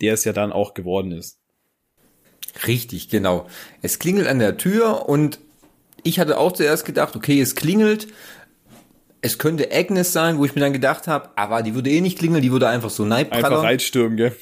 [0.00, 1.40] der es ja dann auch geworden ist.
[2.68, 3.48] Richtig, genau.
[3.82, 5.40] Es klingelt an der Tür und
[6.02, 8.08] ich hatte auch zuerst gedacht, okay, es klingelt.
[9.24, 12.18] Es könnte Agnes sein, wo ich mir dann gedacht habe, aber die würde eh nicht
[12.18, 13.60] klingeln, die würde einfach so Einfach neibprallern.
[13.60, 14.34] reinstürmen, gell?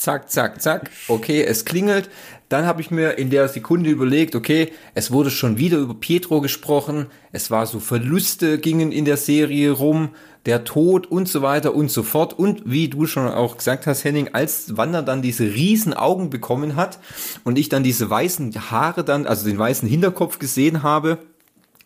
[0.00, 0.90] Zack, zack, zack.
[1.08, 2.08] Okay, es klingelt.
[2.48, 6.40] Dann habe ich mir in der Sekunde überlegt, okay, es wurde schon wieder über Pietro
[6.40, 7.08] gesprochen.
[7.32, 10.08] Es war so Verluste gingen in der Serie rum,
[10.46, 12.32] der Tod und so weiter und so fort.
[12.32, 16.76] Und wie du schon auch gesagt hast, Henning, als Wanda dann diese riesen Augen bekommen
[16.76, 16.98] hat
[17.44, 21.18] und ich dann diese weißen Haare dann, also den weißen Hinterkopf gesehen habe,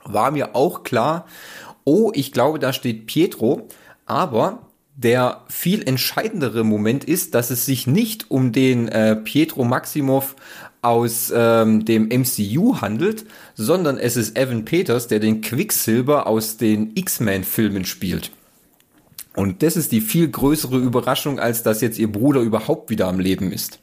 [0.04, 1.26] war mir auch klar,
[1.82, 3.66] oh, ich glaube, da steht Pietro,
[4.06, 4.60] aber
[4.96, 10.36] der viel entscheidendere Moment ist, dass es sich nicht um den äh, Pietro Maximov
[10.82, 13.24] aus ähm, dem MCU handelt,
[13.54, 18.30] sondern es ist Evan Peters, der den Quicksilver aus den X-Men-Filmen spielt.
[19.34, 23.18] Und das ist die viel größere Überraschung, als dass jetzt ihr Bruder überhaupt wieder am
[23.18, 23.80] Leben ist.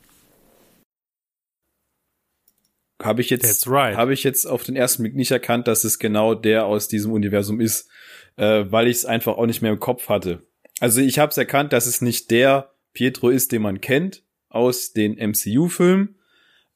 [3.04, 3.98] Habe ich jetzt, right.
[3.98, 7.12] habe ich jetzt auf den ersten Blick nicht erkannt, dass es genau der aus diesem
[7.12, 7.90] Universum ist,
[8.38, 10.44] äh, weil ich es einfach auch nicht mehr im Kopf hatte.
[10.82, 14.94] Also ich habe es erkannt, dass es nicht der Pietro ist, den man kennt aus
[14.94, 16.16] den MCU-Filmen.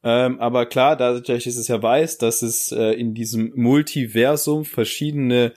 [0.04, 5.54] Ähm, aber klar, dadurch, ich es ja weiß, dass es äh, in diesem Multiversum verschiedene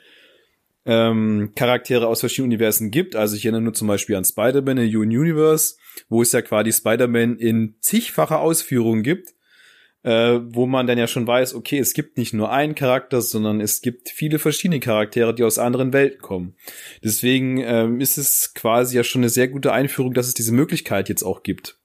[0.86, 3.16] ähm, Charaktere aus verschiedenen Universen gibt.
[3.16, 5.74] Also ich erinnere nur zum Beispiel an Spider-Man in Union Universe,
[6.08, 9.34] wo es ja quasi Spider-Man in zigfacher Ausführung gibt
[10.08, 13.60] äh, wo man dann ja schon weiß, okay, es gibt nicht nur einen Charakter, sondern
[13.60, 16.54] es gibt viele verschiedene Charaktere, die aus anderen Welten kommen.
[17.04, 21.10] Deswegen ähm, ist es quasi ja schon eine sehr gute Einführung, dass es diese Möglichkeit
[21.10, 21.78] jetzt auch gibt.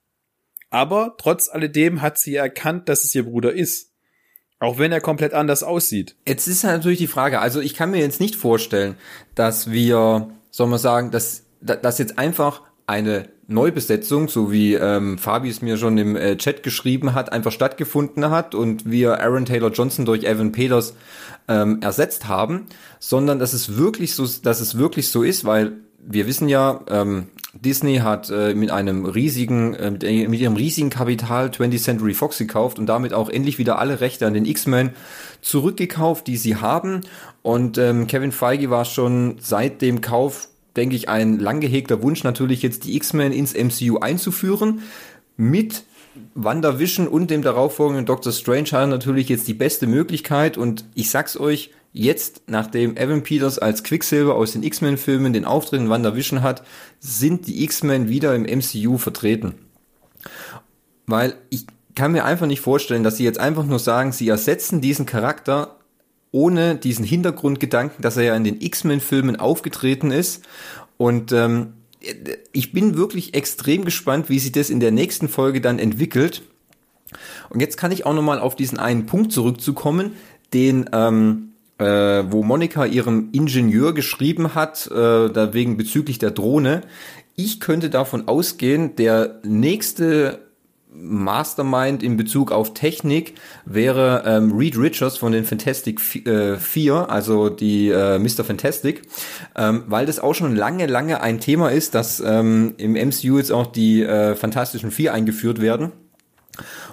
[0.69, 3.91] Aber trotz alledem hat sie erkannt, dass es ihr Bruder ist.
[4.57, 6.15] Auch wenn er komplett anders aussieht.
[6.25, 8.95] Jetzt ist halt natürlich die Frage, also ich kann mir jetzt nicht vorstellen,
[9.35, 15.49] dass wir, soll man sagen, dass, dass jetzt einfach eine Neubesetzung, so wie ähm, Fabi
[15.49, 19.71] es mir schon im äh, Chat geschrieben hat, einfach stattgefunden hat und wir Aaron Taylor
[19.71, 20.93] Johnson durch Evan Peters
[21.47, 22.67] ähm, ersetzt haben,
[22.99, 25.73] sondern dass es wirklich so, dass es wirklich so ist, weil
[26.05, 31.49] wir wissen ja, ähm, Disney hat äh, mit einem riesigen, äh, mit ihrem riesigen Kapital
[31.49, 34.91] 20th Century Fox gekauft und damit auch endlich wieder alle Rechte an den X-Men
[35.41, 37.01] zurückgekauft, die sie haben.
[37.43, 42.23] Und ähm, Kevin Feige war schon seit dem Kauf, denke ich, ein lang gehegter Wunsch,
[42.23, 44.81] natürlich jetzt die X-Men ins MCU einzuführen.
[45.37, 45.83] Mit
[46.35, 51.37] WandaVision und dem darauffolgenden Doctor Strange hat natürlich jetzt die beste Möglichkeit und ich sag's
[51.37, 56.63] euch, jetzt, nachdem Evan Peters als Quicksilver aus den X-Men-Filmen den Auftritt in WandaVision hat,
[56.99, 59.55] sind die X-Men wieder im MCU vertreten.
[61.05, 61.65] Weil ich
[61.95, 65.77] kann mir einfach nicht vorstellen, dass sie jetzt einfach nur sagen, sie ersetzen diesen Charakter
[66.33, 70.43] ohne diesen Hintergrundgedanken, dass er ja in den X-Men-Filmen aufgetreten ist.
[70.97, 71.73] Und ähm,
[72.51, 76.41] ich bin wirklich extrem gespannt, wie sich das in der nächsten Folge dann entwickelt.
[77.49, 80.13] Und jetzt kann ich auch nochmal auf diesen einen Punkt zurückzukommen,
[80.53, 81.85] den ähm, äh,
[82.31, 86.81] wo Monika ihrem Ingenieur geschrieben hat, äh, da wegen bezüglich der Drohne.
[87.35, 90.39] Ich könnte davon ausgehen, der nächste
[90.95, 93.35] Mastermind in Bezug auf Technik
[93.65, 98.43] wäre ähm, Reed Richards von den Fantastic äh, Vier, also die äh, Mr.
[98.43, 99.03] Fantastic,
[99.55, 103.51] ähm, weil das auch schon lange, lange ein Thema ist, dass ähm, im MCU jetzt
[103.51, 105.91] auch die äh, Fantastischen Vier eingeführt werden.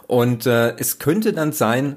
[0.06, 1.96] Und äh, es könnte dann sein,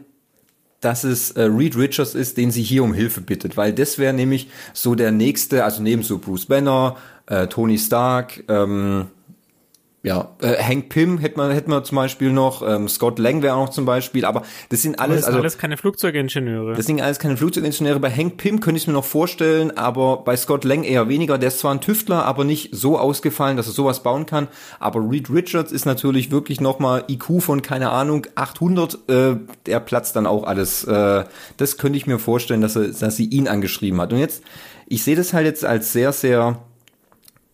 [0.82, 4.14] dass es äh, Reed Richards ist, den sie hier um Hilfe bittet, weil das wäre
[4.14, 6.98] nämlich so der nächste, also neben so Bruce Banner,
[7.28, 9.08] äh, Tony Stark, ähm,
[10.06, 13.56] ja, äh, Hank Pym hätte man, hätte man zum Beispiel noch, ähm, Scott Lang wäre
[13.56, 16.74] auch noch zum Beispiel, aber das sind alles, das sind also, alles keine Flugzeugingenieure.
[16.74, 18.02] Das sind alles keine Flugzeugingenieure.
[18.02, 21.38] Bei Hank Pym könnte ich mir noch vorstellen, aber bei Scott Lang eher weniger.
[21.38, 24.50] Der ist zwar ein Tüftler, aber nicht so ausgefallen, dass er sowas bauen kann.
[24.78, 29.36] Aber Reed Richards ist natürlich wirklich nochmal IQ von, keine Ahnung, 800, äh,
[29.66, 30.84] der platzt dann auch alles.
[30.84, 31.24] Äh,
[31.56, 34.12] das könnte ich mir vorstellen, dass, er, dass sie ihn angeschrieben hat.
[34.12, 34.44] Und jetzt,
[34.86, 36.60] ich sehe das halt jetzt als sehr, sehr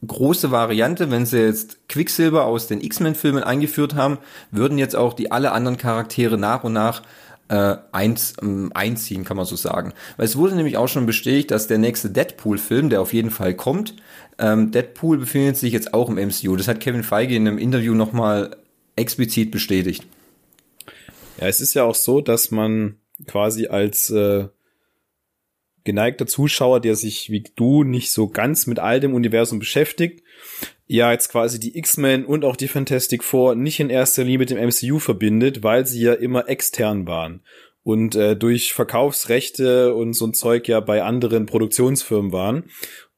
[0.06, 4.18] große Variante, wenn sie jetzt Quicksilver aus den X-Men-Filmen eingeführt haben,
[4.52, 7.04] würden jetzt auch die alle anderen Charaktere nach und nach
[7.50, 9.94] äh, eins, ähm, einziehen, kann man so sagen.
[10.18, 13.56] Weil es wurde nämlich auch schon bestätigt, dass der nächste Deadpool-Film, der auf jeden Fall
[13.56, 13.96] kommt,
[14.38, 16.56] ähm, Deadpool befindet sich jetzt auch im MCU.
[16.56, 18.56] Das hat Kevin Feige in einem Interview nochmal
[18.96, 20.06] explizit bestätigt.
[21.40, 22.96] Ja, es ist ja auch so, dass man
[23.28, 24.48] quasi als äh,
[25.84, 30.24] geneigter Zuschauer, der sich wie du nicht so ganz mit all dem Universum beschäftigt,
[30.88, 34.50] ja jetzt quasi die X-Men und auch die Fantastic Four nicht in erster Linie mit
[34.50, 37.42] dem MCU verbindet, weil sie ja immer extern waren
[37.84, 42.70] und äh, durch Verkaufsrechte und so ein Zeug ja bei anderen Produktionsfirmen waren.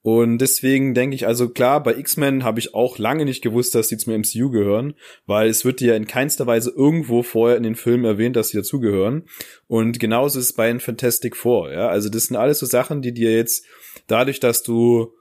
[0.04, 3.88] Und deswegen denke ich, also klar, bei X-Men habe ich auch lange nicht gewusst, dass
[3.88, 4.96] sie zum MCU gehören,
[5.28, 8.58] weil es wird ja in keinster Weise irgendwo vorher in den Filmen erwähnt, dass sie
[8.58, 9.24] dazugehören.
[9.68, 11.88] Und genauso ist es bei den Fantastic Four, ja.
[11.88, 13.66] Also das sind alles so Sachen, die dir jetzt
[14.08, 15.14] dadurch, dass du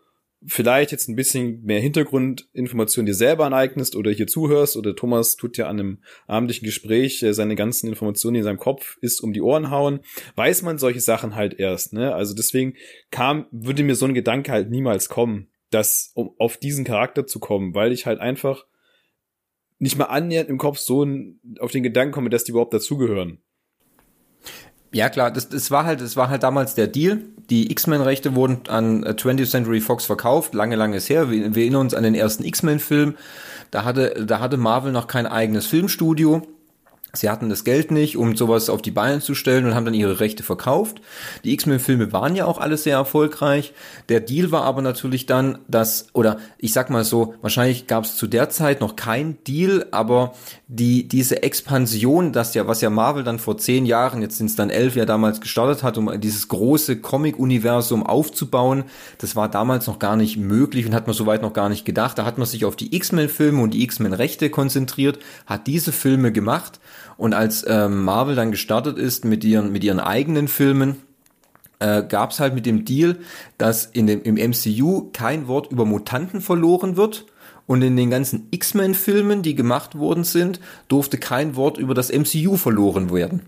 [0.47, 5.59] vielleicht jetzt ein bisschen mehr Hintergrundinformationen dir selber aneignest oder hier zuhörst oder Thomas tut
[5.59, 9.43] ja an einem abendlichen Gespräch äh, seine ganzen Informationen, in seinem Kopf ist, um die
[9.43, 10.01] Ohren hauen,
[10.37, 12.15] weiß man solche Sachen halt erst, ne?
[12.15, 12.75] Also deswegen
[13.11, 17.39] kam, würde mir so ein Gedanke halt niemals kommen, dass, um auf diesen Charakter zu
[17.39, 18.65] kommen, weil ich halt einfach
[19.79, 21.07] nicht mal annähernd im Kopf so
[21.59, 23.43] auf den Gedanken komme, dass die überhaupt dazugehören.
[24.93, 27.21] Ja klar, das, das war halt, das war halt damals der Deal.
[27.49, 31.31] Die X-Men-Rechte wurden an 20th äh, Century Fox verkauft, lange, lange ist her.
[31.31, 33.15] Wir, wir erinnern uns an den ersten X-Men-Film.
[33.71, 36.43] Da hatte, da hatte Marvel noch kein eigenes Filmstudio.
[37.13, 39.95] Sie hatten das Geld nicht, um sowas auf die Beine zu stellen und haben dann
[39.95, 41.01] ihre Rechte verkauft.
[41.45, 43.73] Die X-Men-Filme waren ja auch alles sehr erfolgreich.
[44.09, 48.17] Der Deal war aber natürlich dann, dass, oder ich sag mal so, wahrscheinlich gab es
[48.17, 50.35] zu der Zeit noch kein Deal, aber
[50.69, 54.57] die, diese Expansion, das ja, was ja Marvel dann vor zehn Jahren, jetzt sind es
[54.57, 58.85] dann elf ja damals gestartet hat, um dieses große Comic-Universum aufzubauen,
[59.19, 62.19] das war damals noch gar nicht möglich und hat man soweit noch gar nicht gedacht.
[62.19, 66.79] Da hat man sich auf die X-Men-Filme und die X-Men-Rechte konzentriert, hat diese Filme gemacht
[67.21, 71.03] und als ähm, Marvel dann gestartet ist mit ihren, mit ihren eigenen Filmen,
[71.79, 73.19] äh, gab es halt mit dem Deal,
[73.59, 77.27] dass in dem, im MCU kein Wort über Mutanten verloren wird.
[77.67, 82.57] Und in den ganzen X-Men-Filmen, die gemacht worden sind, durfte kein Wort über das MCU
[82.57, 83.43] verloren werden.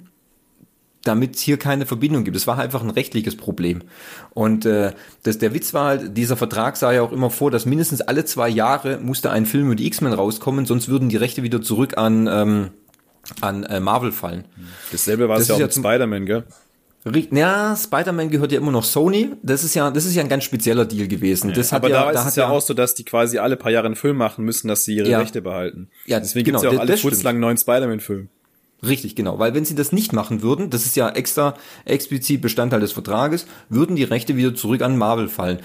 [1.05, 2.37] Damit es hier keine Verbindung gibt.
[2.37, 3.81] Es war einfach ein rechtliches Problem.
[4.35, 4.93] Und äh,
[5.23, 8.27] das, der Witz war halt, dieser Vertrag sah ja auch immer vor, dass mindestens alle
[8.27, 11.97] zwei Jahre musste ein Film über die X-Men rauskommen, sonst würden die Rechte wieder zurück
[11.97, 12.71] an, ähm,
[13.41, 14.45] an äh, Marvel fallen.
[14.91, 16.45] Dasselbe war es ja auch mit Spider-Man, gell?
[17.33, 19.31] Ja, Spider-Man gehört ja immer noch Sony.
[19.43, 21.51] Das ist ja, das ist ja ein ganz spezieller Deal gewesen.
[21.51, 23.73] Ja, das aber ja, da ist es ja auch so, dass die quasi alle paar
[23.73, 25.19] Jahre einen Film machen müssen, dass sie ihre ja.
[25.19, 25.89] Rechte behalten.
[26.07, 28.29] Ja, deswegen genau, gibt's ja auch alle furzlang neuen Spider-Man-Film.
[28.87, 29.39] Richtig, genau.
[29.39, 31.55] Weil wenn sie das nicht machen würden, das ist ja extra
[31.85, 35.61] explizit Bestandteil des Vertrages, würden die Rechte wieder zurück an Marvel fallen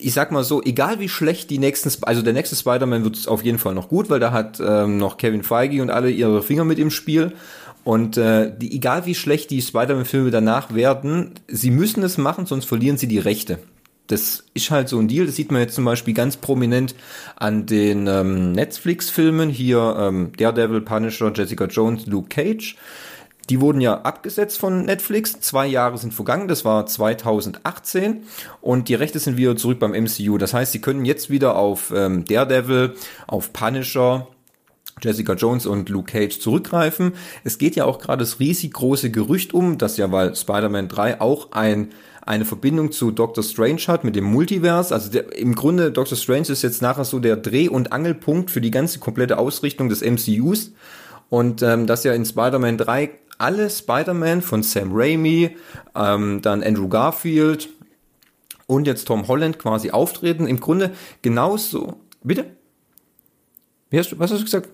[0.00, 3.44] ich sag mal so, egal wie schlecht die nächsten, also der nächste Spider-Man wird auf
[3.44, 6.64] jeden Fall noch gut, weil da hat ähm, noch Kevin Feige und alle ihre Finger
[6.64, 7.32] mit im Spiel.
[7.84, 12.66] Und äh, die, egal wie schlecht die Spider-Man-Filme danach werden, sie müssen es machen, sonst
[12.66, 13.58] verlieren sie die Rechte.
[14.08, 15.26] Das ist halt so ein Deal.
[15.26, 16.94] Das sieht man jetzt zum Beispiel ganz prominent
[17.36, 19.50] an den ähm, Netflix-Filmen.
[19.50, 22.76] Hier ähm, Daredevil, Punisher, Jessica Jones, Luke Cage.
[23.50, 25.40] Die wurden ja abgesetzt von Netflix.
[25.40, 26.48] Zwei Jahre sind vergangen.
[26.48, 28.24] Das war 2018.
[28.60, 30.38] Und die Rechte sind wieder zurück beim MCU.
[30.38, 32.94] Das heißt, sie können jetzt wieder auf ähm, Daredevil,
[33.26, 34.28] auf Punisher,
[35.00, 37.12] Jessica Jones und Luke Cage zurückgreifen.
[37.44, 41.20] Es geht ja auch gerade das riesig große Gerücht um, dass ja, weil Spider-Man 3
[41.20, 41.90] auch ein
[42.28, 44.94] eine Verbindung zu Doctor Strange hat mit dem Multiverse.
[44.94, 48.60] Also der, im Grunde Doctor Strange ist jetzt nachher so der Dreh- und Angelpunkt für
[48.60, 50.72] die ganze komplette Ausrichtung des MCUs.
[51.30, 55.56] Und ähm, dass ja in Spider-Man 3 alle Spider-Man von Sam Raimi,
[55.94, 57.68] ähm, dann Andrew Garfield
[58.66, 60.46] und jetzt Tom Holland quasi auftreten.
[60.46, 62.00] Im Grunde genauso.
[62.22, 62.56] Bitte?
[63.90, 64.68] Wie hast du, was hast du gesagt?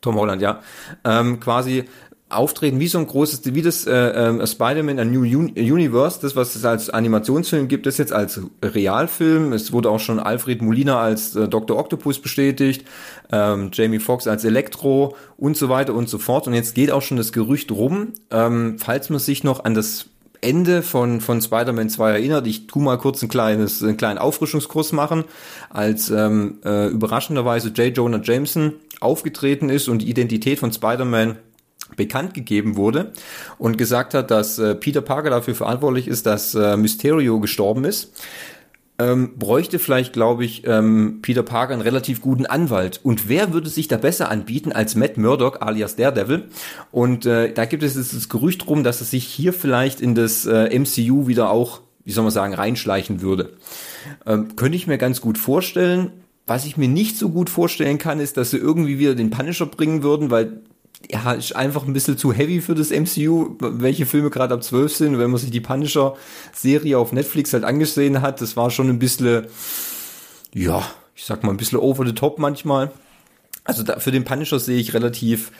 [0.00, 0.62] Tom Holland, ja.
[1.04, 1.84] Ähm, quasi
[2.30, 6.36] auftreten wie so ein großes, wie das äh, äh, Spider-Man A New Un Universe, das
[6.36, 9.52] was es als Animationsfilm gibt, das jetzt als Realfilm.
[9.52, 11.78] Es wurde auch schon Alfred Molina als äh, Dr.
[11.78, 12.86] Octopus bestätigt,
[13.32, 16.46] ähm, Jamie Foxx als Elektro und so weiter und so fort.
[16.46, 20.06] Und jetzt geht auch schon das Gerücht rum, ähm, falls man sich noch an das
[20.40, 22.46] Ende von, von Spider-Man 2 erinnert.
[22.46, 25.24] Ich tu mal kurz ein kleines, einen kleinen Auffrischungskurs machen,
[25.70, 27.96] als ähm, äh, überraschenderweise J.
[27.96, 31.38] Jonah Jameson aufgetreten ist und die Identität von Spider-Man
[31.96, 33.12] bekannt gegeben wurde
[33.58, 38.12] und gesagt hat, dass äh, Peter Parker dafür verantwortlich ist, dass äh, Mysterio gestorben ist,
[38.98, 43.00] ähm, bräuchte vielleicht, glaube ich, ähm, Peter Parker einen relativ guten Anwalt.
[43.02, 46.48] Und wer würde sich da besser anbieten als Matt Murdock alias Daredevil?
[46.90, 50.46] Und äh, da gibt es das Gerücht drum, dass es sich hier vielleicht in das
[50.46, 53.52] äh, MCU wieder auch, wie soll man sagen, reinschleichen würde.
[54.26, 56.10] Ähm, könnte ich mir ganz gut vorstellen.
[56.48, 59.66] Was ich mir nicht so gut vorstellen kann, ist, dass sie irgendwie wieder den Punisher
[59.66, 60.62] bringen würden, weil
[61.10, 64.94] ja, ist einfach ein bisschen zu heavy für das MCU, welche Filme gerade ab 12
[64.94, 65.18] sind.
[65.18, 69.46] Wenn man sich die Punisher-Serie auf Netflix halt angesehen hat, das war schon ein bisschen,
[70.52, 70.82] ja,
[71.14, 72.90] ich sag mal, ein bisschen over the top manchmal.
[73.64, 75.52] Also da, für den Punisher sehe ich relativ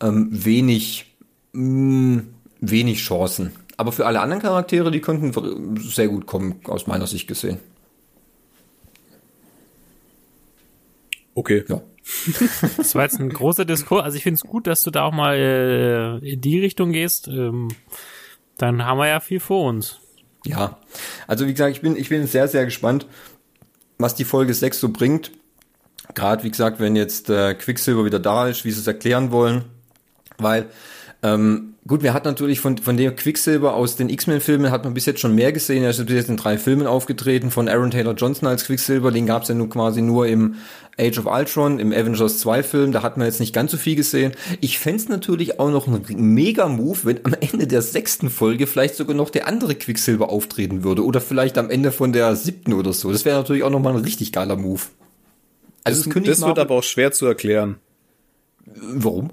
[0.00, 1.14] ähm, wenig,
[1.52, 2.28] mh, mm,
[2.60, 3.52] wenig Chancen.
[3.76, 7.58] Aber für alle anderen Charaktere, die könnten sehr gut kommen, aus meiner Sicht gesehen.
[11.34, 11.64] Okay.
[11.68, 11.80] Ja.
[12.76, 14.04] Das war jetzt ein großer Diskurs.
[14.04, 17.28] Also ich finde es gut, dass du da auch mal äh, in die Richtung gehst.
[17.28, 17.68] Ähm,
[18.58, 20.00] dann haben wir ja viel vor uns.
[20.44, 20.78] Ja,
[21.26, 23.06] also wie gesagt, ich bin, ich bin sehr, sehr gespannt,
[23.98, 25.30] was die Folge 6 so bringt.
[26.14, 29.64] Gerade wie gesagt, wenn jetzt äh, Quicksilver wieder da ist, wie sie es erklären wollen.
[30.38, 30.68] Weil
[31.22, 35.06] ähm, gut, wir hatten natürlich von, von der Quicksilver aus den X-Men-Filmen hat man bis
[35.06, 35.82] jetzt schon mehr gesehen.
[35.82, 39.10] Er ist bis jetzt in drei Filmen aufgetreten von Aaron Taylor Johnson als Quicksilver.
[39.10, 40.56] Den gab es ja nun quasi nur im
[40.98, 42.92] Age of Ultron, im Avengers 2 Film.
[42.92, 44.32] Da hat man jetzt nicht ganz so viel gesehen.
[44.60, 48.94] Ich fände natürlich auch noch ein mega Move, wenn am Ende der sechsten Folge vielleicht
[48.94, 51.04] sogar noch der andere Quicksilver auftreten würde.
[51.04, 53.10] Oder vielleicht am Ende von der siebten oder so.
[53.10, 54.82] Das wäre natürlich auch nochmal ein richtig geiler Move.
[55.84, 57.76] Also das, das wird aber auch schwer zu erklären.
[58.64, 59.30] Warum?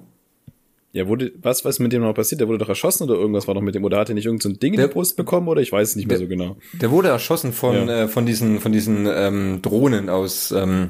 [0.92, 2.42] Ja, wurde, was, was mit dem noch passiert?
[2.42, 4.54] Der wurde doch erschossen oder irgendwas war noch mit dem, oder hat er nicht irgendein
[4.54, 6.30] so Ding der, in die Brust bekommen oder ich weiß es nicht mehr der, so
[6.30, 6.58] genau.
[6.74, 8.04] Der wurde erschossen von, ja.
[8.04, 10.90] äh, von diesen, von diesen, ähm, Drohnen aus, ähm,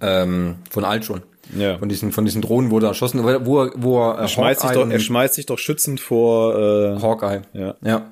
[0.00, 1.22] ähm, von Altron.
[1.54, 1.76] Ja.
[1.76, 3.44] Von diesen, von diesen Drohnen wurde er erschossen, wo er,
[3.76, 7.42] wo er, er schmeißt sich doch, er schmeißt sich doch schützend vor, äh, Hawkeye.
[7.52, 7.74] Ja.
[7.84, 8.10] Ja.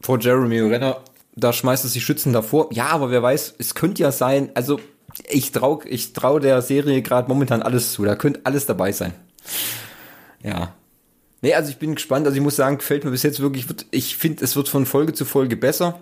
[0.00, 0.98] Vor Jeremy Renner.
[1.34, 2.70] Da schmeißt er sich schützend davor.
[2.72, 4.80] Ja, aber wer weiß, es könnte ja sein, also,
[5.28, 8.04] ich trau, ich trau der Serie gerade momentan alles zu.
[8.04, 9.12] Da könnte alles dabei sein.
[10.46, 10.74] Ja.
[11.42, 12.26] Nee, also ich bin gespannt.
[12.26, 13.66] Also ich muss sagen, gefällt mir bis jetzt wirklich.
[13.90, 16.00] Ich finde, es wird von Folge zu Folge besser.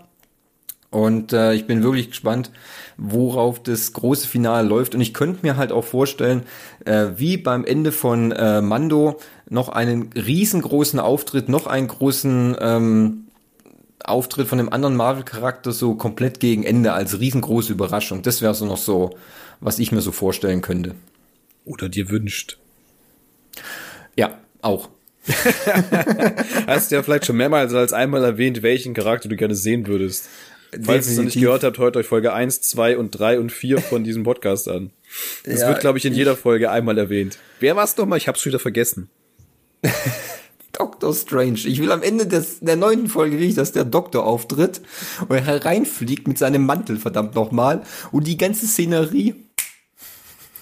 [0.90, 2.52] Und äh, ich bin wirklich gespannt,
[2.96, 4.94] worauf das große Finale läuft.
[4.94, 6.44] Und ich könnte mir halt auch vorstellen,
[6.84, 9.18] äh, wie beim Ende von äh, Mando
[9.48, 13.24] noch einen riesengroßen Auftritt, noch einen großen ähm,
[14.04, 18.22] Auftritt von dem anderen Marvel-Charakter so komplett gegen Ende als riesengroße Überraschung.
[18.22, 19.16] Das wäre so noch so,
[19.58, 20.94] was ich mir so vorstellen könnte.
[21.64, 22.58] Oder dir wünscht.
[24.16, 24.88] Ja, auch.
[26.66, 30.28] Hast du ja vielleicht schon mehrmals als einmal erwähnt, welchen Charakter du gerne sehen würdest.
[30.82, 33.52] Falls ihr es noch nicht gehört habt, hört euch Folge 1, 2 und 3 und
[33.52, 34.90] 4 von diesem Podcast an.
[35.44, 37.38] Das ja, wird, glaube ich, in jeder Folge einmal erwähnt.
[37.60, 38.16] Wer war's noch mal?
[38.16, 39.08] Ich hab's schon wieder vergessen.
[40.72, 41.60] Doctor Strange.
[41.66, 44.80] Ich will am Ende des, der neunten Folge will ich, dass der Doktor auftritt
[45.28, 47.82] und hereinfliegt mit seinem Mantel, verdammt nochmal.
[48.10, 49.36] Und die ganze Szenerie.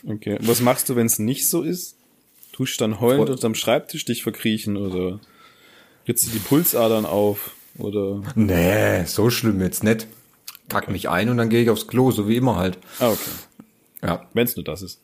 [0.07, 0.37] Okay.
[0.43, 1.97] Was machst du, wenn es nicht so ist?
[2.53, 5.19] Tust dann heulend unterm Schreibtisch dich verkriechen oder
[6.07, 8.23] ritzt du die Pulsadern auf oder?
[8.35, 10.07] Nee, so schlimm jetzt nicht.
[10.69, 12.79] kack mich ein und dann gehe ich aufs Klo, so wie immer halt.
[12.99, 13.31] Ah, okay.
[14.03, 14.27] Ja.
[14.35, 15.01] Wenn's nur das ist.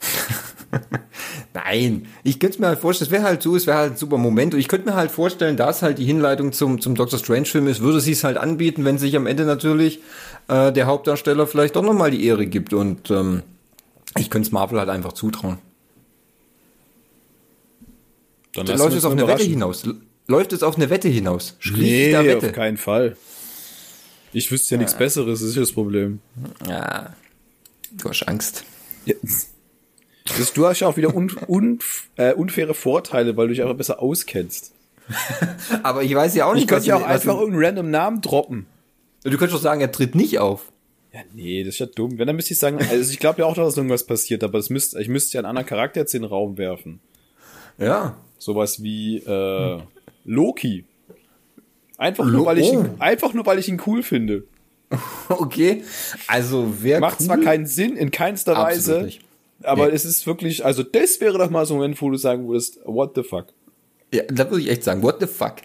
[1.54, 4.18] Nein, ich könnte mir halt vorstellen, es wäre halt so, es wäre halt ein super
[4.18, 7.44] Moment und ich könnte mir halt vorstellen, dass halt die Hinleitung zum, zum Doctor Strange
[7.46, 10.00] Film ist, würde sie es halt anbieten, wenn sich am Ende natürlich
[10.48, 13.42] äh, der Hauptdarsteller vielleicht doch nochmal die Ehre gibt und ähm,
[14.18, 15.58] ich könnte es Marvel halt einfach zutrauen.
[18.54, 19.84] Dann lassen läuft es auf eine Wette hinaus.
[20.26, 21.56] Läuft es auf eine Wette hinaus?
[21.76, 22.52] Nee, da auf Wette.
[22.52, 23.16] keinen Fall.
[24.32, 26.20] Ich wüsste ja nichts Besseres, das ist ja das Problem.
[26.68, 27.14] Ja,
[27.92, 28.64] du hast Angst.
[29.04, 29.14] Ja.
[30.38, 31.78] Das, du hast ja auch wieder un, un,
[32.16, 34.72] äh, unfaire Vorteile, weil du dich einfach besser auskennst.
[35.82, 38.66] Aber ich weiß ja auch nicht, Ich könnte ja auch einfach irgendeinen random Namen droppen.
[39.22, 40.72] Du könntest doch sagen, er tritt nicht auf.
[41.12, 42.18] Ja, nee, das ist ja dumm.
[42.18, 44.70] Wenn, dann müsste ich sagen, also ich glaube ja auch, dass irgendwas passiert, aber das
[44.70, 47.00] müsste, ich müsste ja einen anderen Charakter jetzt in den Raum werfen.
[47.78, 48.16] Ja.
[48.38, 49.78] Sowas wie äh,
[50.24, 50.84] Loki.
[51.96, 52.96] Einfach nur, weil ich ihn, Oh.
[52.98, 54.44] einfach nur, weil ich ihn cool finde.
[55.28, 55.82] Okay.
[56.28, 59.20] Also wer Macht zwar keinen Sinn in keinster Absolut Weise, nicht.
[59.62, 59.94] aber Nee.
[59.94, 62.78] es ist wirklich, also das wäre doch mal so ein Moment, wo du sagen würdest,
[62.84, 63.46] what the fuck?
[64.12, 65.56] Ja, da würde ich echt sagen, what the fuck?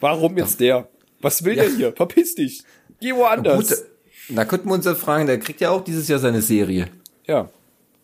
[0.00, 0.88] Warum jetzt der?
[1.20, 1.64] Was will Ja.
[1.64, 1.92] der hier?
[1.92, 2.62] Verpiss dich.
[3.00, 3.68] Geh woanders.
[3.68, 3.78] Gut,
[4.36, 6.88] da könnten wir uns ja fragen, der kriegt ja auch dieses Jahr seine Serie.
[7.26, 7.48] Ja,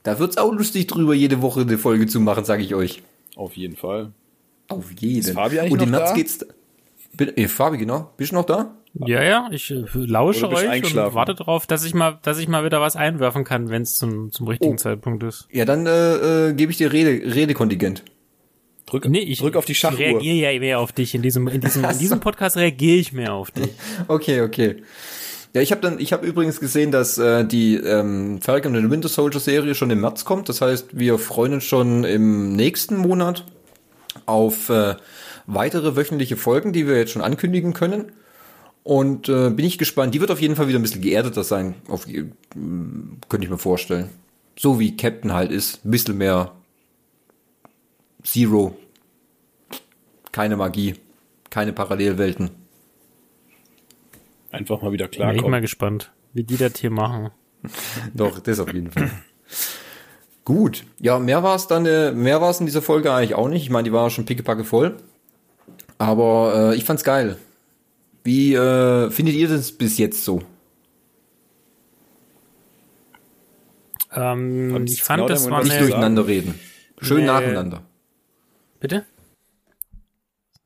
[0.02, 3.02] Da wird's auch lustig drüber, jede Woche eine Folge zu machen, sage ich euch.
[3.36, 4.12] Auf jeden Fall.
[4.68, 5.20] Auf jeden.
[5.20, 6.16] Ist Fabi eigentlich Und im noch März da?
[6.16, 6.46] geht's.
[7.12, 8.10] Bin, eh, Fabi, genau.
[8.16, 8.74] Bist du noch da?
[8.94, 12.64] Ja, ja, ich äh, lausche euch und warte darauf, dass ich mal, dass ich mal
[12.64, 14.76] wieder was einwerfen kann, wenn es zum, zum richtigen Oh.
[14.76, 15.48] Zeitpunkt ist.
[15.50, 18.04] Ja, dann äh, äh, gebe ich dir Rede, Redekontingent.
[18.86, 19.98] Drück, Nee, ich, drück auf die ich Schachuhr.
[19.98, 21.14] reagiere ja mehr auf dich.
[21.14, 23.70] In diesem, in diesem, in diesem Podcast reagiere ich mehr auf dich.
[24.08, 24.76] Okay, okay.
[25.54, 29.08] Ja, ich habe dann, ich habe übrigens gesehen, dass äh, die ähm, Falcon and Winter
[29.08, 30.48] Soldier Serie schon im März kommt.
[30.48, 33.44] Das heißt, wir freuen uns schon im nächsten Monat
[34.26, 34.96] auf äh,
[35.46, 38.10] weitere wöchentliche Folgen, die wir jetzt schon ankündigen können.
[38.82, 40.12] Und äh, bin ich gespannt.
[40.12, 41.76] Die wird auf jeden Fall wieder ein bisschen geerdeter sein.
[41.86, 42.24] Auf, äh,
[43.28, 44.08] könnte ich mir vorstellen.
[44.58, 45.84] So wie Captain halt ist.
[45.84, 46.50] Ein bisschen mehr
[48.24, 48.76] Zero.
[50.32, 50.96] Keine Magie.
[51.48, 52.63] Keine Parallelwelten.
[54.54, 55.60] Einfach mal wieder Bin ich mal klarkommen.
[55.62, 57.30] gespannt, wie die das hier machen.
[58.14, 59.10] Doch, das auf jeden Fall.
[60.44, 60.84] Gut.
[61.00, 63.62] Ja, mehr war es dann, äh, mehr war es in dieser Folge eigentlich auch nicht.
[63.62, 64.96] Ich meine, die war schon pickepacke voll.
[65.98, 67.36] Aber äh, ich fand's geil.
[68.24, 70.42] Wie äh, findet ihr das bis jetzt so?
[74.12, 76.58] Ähm, ich fand, genau das war Nicht durcheinander reden.
[77.00, 77.26] Schön Nee.
[77.26, 77.82] nacheinander.
[78.80, 79.04] Bitte?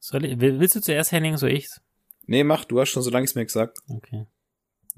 [0.00, 1.68] Soll ich, will- willst du zuerst, Henning, so ich?
[2.28, 3.78] Nee, mach, du hast schon so lange es mir gesagt.
[3.88, 4.26] Okay.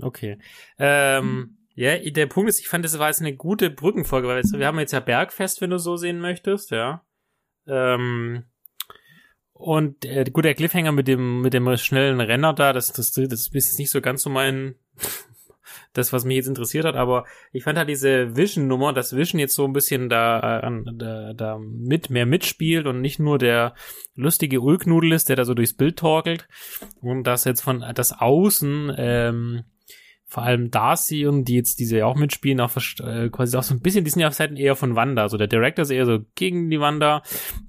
[0.00, 0.38] Okay.
[0.78, 4.66] Ähm, ja, der Punkt ist, ich fand, das war jetzt eine gute Brückenfolge, weil wir
[4.66, 7.04] haben jetzt ja Bergfest, wenn du so sehen möchtest, ja.
[7.68, 8.44] Ähm,
[9.52, 13.48] und äh, gut, der Cliffhanger mit dem mit dem schnellen Renner da, das das das
[13.48, 14.74] ist nicht so ganz so mein
[15.92, 19.54] das, was mich jetzt interessiert hat, aber ich fand halt diese Vision-Nummer, dass Vision jetzt
[19.54, 23.74] so ein bisschen da, äh, da, da mit mehr mitspielt und nicht nur der
[24.14, 26.46] lustige Ulknudel ist, der da so durchs Bild torkelt
[27.00, 29.64] und dass jetzt von das Außen ähm,
[30.30, 32.70] vor allem Darcy und die jetzt diese ja auch mitspielen, auch
[33.00, 35.22] äh, quasi auch so ein bisschen, die sind ja auf Seiten eher von Wanda.
[35.22, 37.22] Also der Director ist eher so gegen die Wanda,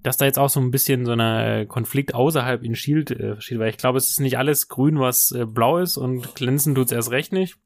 [0.04, 3.58] dass da jetzt auch so ein bisschen so eine Konflikt außerhalb in Shield äh, steht,
[3.58, 6.92] weil ich glaube, es ist nicht alles grün, was äh, blau ist und glänzen tut's
[6.92, 7.58] erst recht nicht.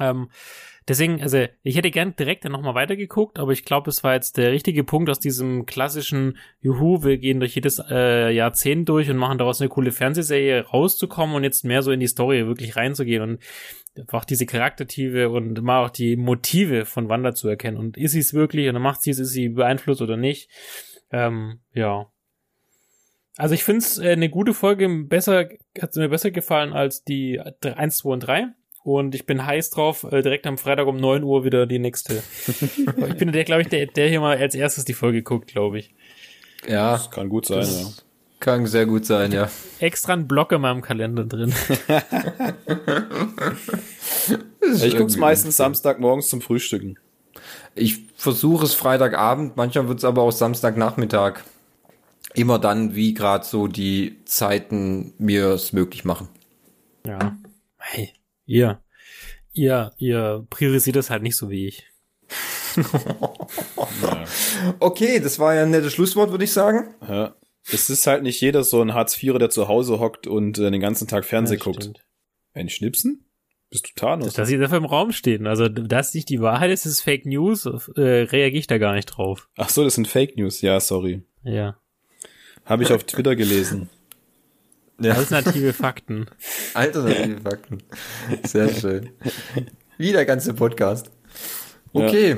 [0.00, 0.28] Ähm,
[0.88, 4.36] deswegen, also ich hätte gern direkt dann nochmal weitergeguckt, aber ich glaube, es war jetzt
[4.36, 9.16] der richtige Punkt aus diesem klassischen Juhu, wir gehen durch jedes äh, Jahrzehnt durch und
[9.16, 13.22] machen daraus eine coole Fernsehserie rauszukommen und jetzt mehr so in die Story wirklich reinzugehen
[13.22, 13.38] und
[13.98, 17.76] einfach diese Charaktertiefe und mal auch die Motive von Wanda zu erkennen.
[17.76, 20.50] Und ist sie es wirklich oder macht sie es, ist sie beeinflusst oder nicht?
[21.10, 22.10] Ähm, ja.
[23.36, 25.48] Also ich finde es äh, eine gute Folge, besser,
[25.80, 28.46] hat mir besser gefallen als die 1, 2 und 3.
[28.86, 32.22] Und ich bin heiß drauf, äh, direkt am Freitag um 9 Uhr wieder die nächste.
[32.46, 35.80] ich bin der, glaube ich, der, der hier mal als erstes die Folge guckt, glaube
[35.80, 35.92] ich.
[36.68, 37.88] Ja, Das kann gut sein, ja.
[38.38, 39.50] kann sehr gut sein, ja.
[39.80, 41.52] Extra einen Block in meinem Kalender drin.
[44.82, 46.98] Ich guck's meistens Samstagmorgens zum Frühstücken.
[47.76, 51.40] Ich versuche es Freitagabend, manchmal wird es aber auch Samstagnachmittag.
[52.34, 56.28] Immer dann, wie gerade so die Zeiten mir es möglich machen.
[57.06, 57.36] Ja.
[57.78, 58.12] Hey,
[58.46, 58.80] ihr,
[59.52, 61.86] ihr, ihr priorisiert das halt nicht so wie ich.
[64.80, 66.94] Okay, das war ja ein nettes Schlusswort, würde ich sagen.
[67.06, 67.34] Ja.
[67.70, 70.80] Es ist halt nicht jeder so ein Hartz-IVer, der zu Hause hockt und äh, den
[70.80, 71.82] ganzen Tag Fernsehen Ja, guckt.
[71.82, 72.04] stimmt.
[72.54, 73.24] Ein Schnipsen?
[73.70, 74.34] Bist du Thanos?
[74.34, 75.46] Dass sie dafür im Raum stehen.
[75.46, 79.06] Also, das nicht die Wahrheit ist, ist Fake News, äh, reagiere ich da gar nicht
[79.06, 79.48] drauf.
[79.56, 80.60] Ach so, das sind Fake News.
[80.60, 81.22] Ja, sorry.
[81.42, 81.76] Ja.
[82.64, 83.88] Habe ich auf Twitter gelesen.
[85.00, 85.14] Ja.
[85.14, 86.26] Alternative Fakten.
[86.74, 87.82] Alternative Fakten.
[88.44, 89.10] Sehr schön.
[89.98, 91.10] Wie der ganze Podcast.
[91.92, 92.30] Okay.
[92.30, 92.36] Ja,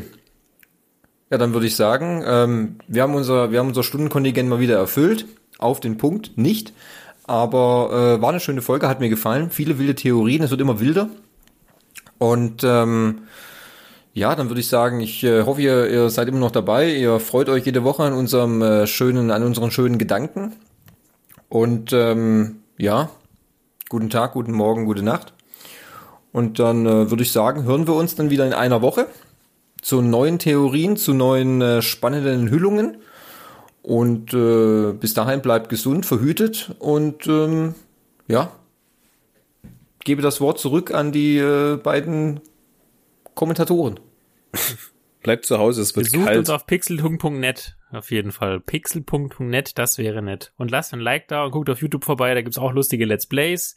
[1.31, 4.77] ja dann würde ich sagen, ähm, wir haben unser, wir haben unser Stundenkontingent mal wieder
[4.77, 5.27] erfüllt.
[5.59, 6.73] Auf den Punkt nicht.
[7.25, 9.51] Aber äh, war eine schöne Folge, hat mir gefallen.
[9.51, 11.11] Viele wilde Theorien, es wird immer wilder.
[12.19, 13.23] Und ähm,
[14.15, 16.93] ja, dann würde ich sagen, ich äh, hoffe, ihr, ihr seid immer noch dabei.
[16.93, 20.55] Ihr freut euch jede Woche an unserem äh, schönen, an unseren schönen Gedanken.
[21.49, 23.11] Und ähm, ja,
[23.89, 25.33] guten Tag, guten Morgen, gute Nacht.
[26.33, 29.07] Und dann äh, würde ich sagen, hören wir uns dann wieder in einer Woche
[29.81, 32.99] zu neuen Theorien, zu neuen äh, spannenden Enthüllungen.
[33.83, 37.75] Und äh, bis dahin bleibt gesund, verhütet und ähm,
[38.27, 38.53] ja,
[40.05, 42.41] gebe das Wort zurück an die äh, beiden
[43.35, 43.99] Kommentatoren.
[45.23, 46.39] Bleibt zu Hause, es wird Besucht kalt.
[46.39, 48.61] uns auf pixel.net auf jeden Fall.
[48.61, 50.53] Pixel.net, das wäre nett.
[50.57, 53.27] Und lasst ein Like da und guckt auf YouTube vorbei, da gibt's auch lustige Let's
[53.27, 53.75] Plays.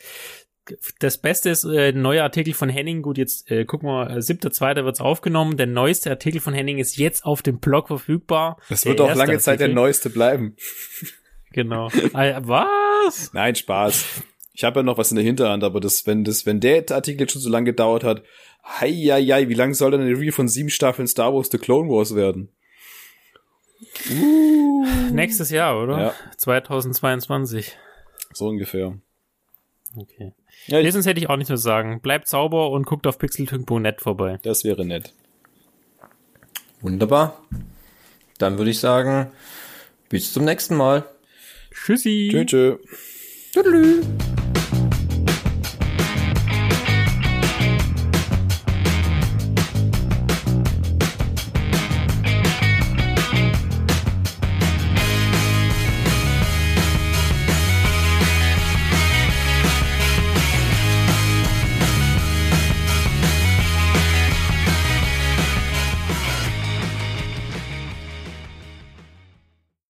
[1.00, 3.02] Das Beste ist, äh, neuer Artikel von Henning.
[3.02, 5.58] Gut, jetzt äh, gucken wir, äh, siebter, zweiter wird's aufgenommen.
[5.58, 8.58] Der neueste Artikel von Henning ist jetzt auf dem Blog verfügbar.
[8.70, 10.56] Das wird auch lange Zeit der neueste bleiben.
[11.54, 11.89] Genau.
[12.14, 13.34] ah, was?
[13.34, 14.24] Nein, Spaß.
[14.54, 17.22] Ich habe ja noch was in der Hinterhand, aber das, wenn das, wenn der Artikel
[17.22, 18.24] jetzt schon so lange gedauert hat,
[18.64, 21.58] hei, hei, hei, wie lange soll denn eine Review von sieben Staffeln Star Wars The
[21.58, 22.49] Clone Wars werden?
[24.10, 24.86] Uh.
[25.12, 25.99] Nächstes Jahr, oder?
[25.99, 26.14] Ja.
[26.38, 27.78] 2022.
[28.34, 28.97] So ungefähr.
[29.95, 30.34] Okay.
[30.68, 32.02] Ja, nee, sonst hätte ich auch nicht nur sagen.
[32.02, 34.39] Bleibt sauber und guckt auf pixeltünk.net vorbei.
[34.43, 35.14] Das wäre nett.
[36.82, 37.41] Wunderbar.
[38.38, 39.32] Dann würde ich sagen,
[40.10, 41.06] bis zum nächsten Mal.
[41.72, 42.30] Tschüssi.
[42.32, 42.78] Tschö, tschö.
[43.54, 44.06] Tschüss.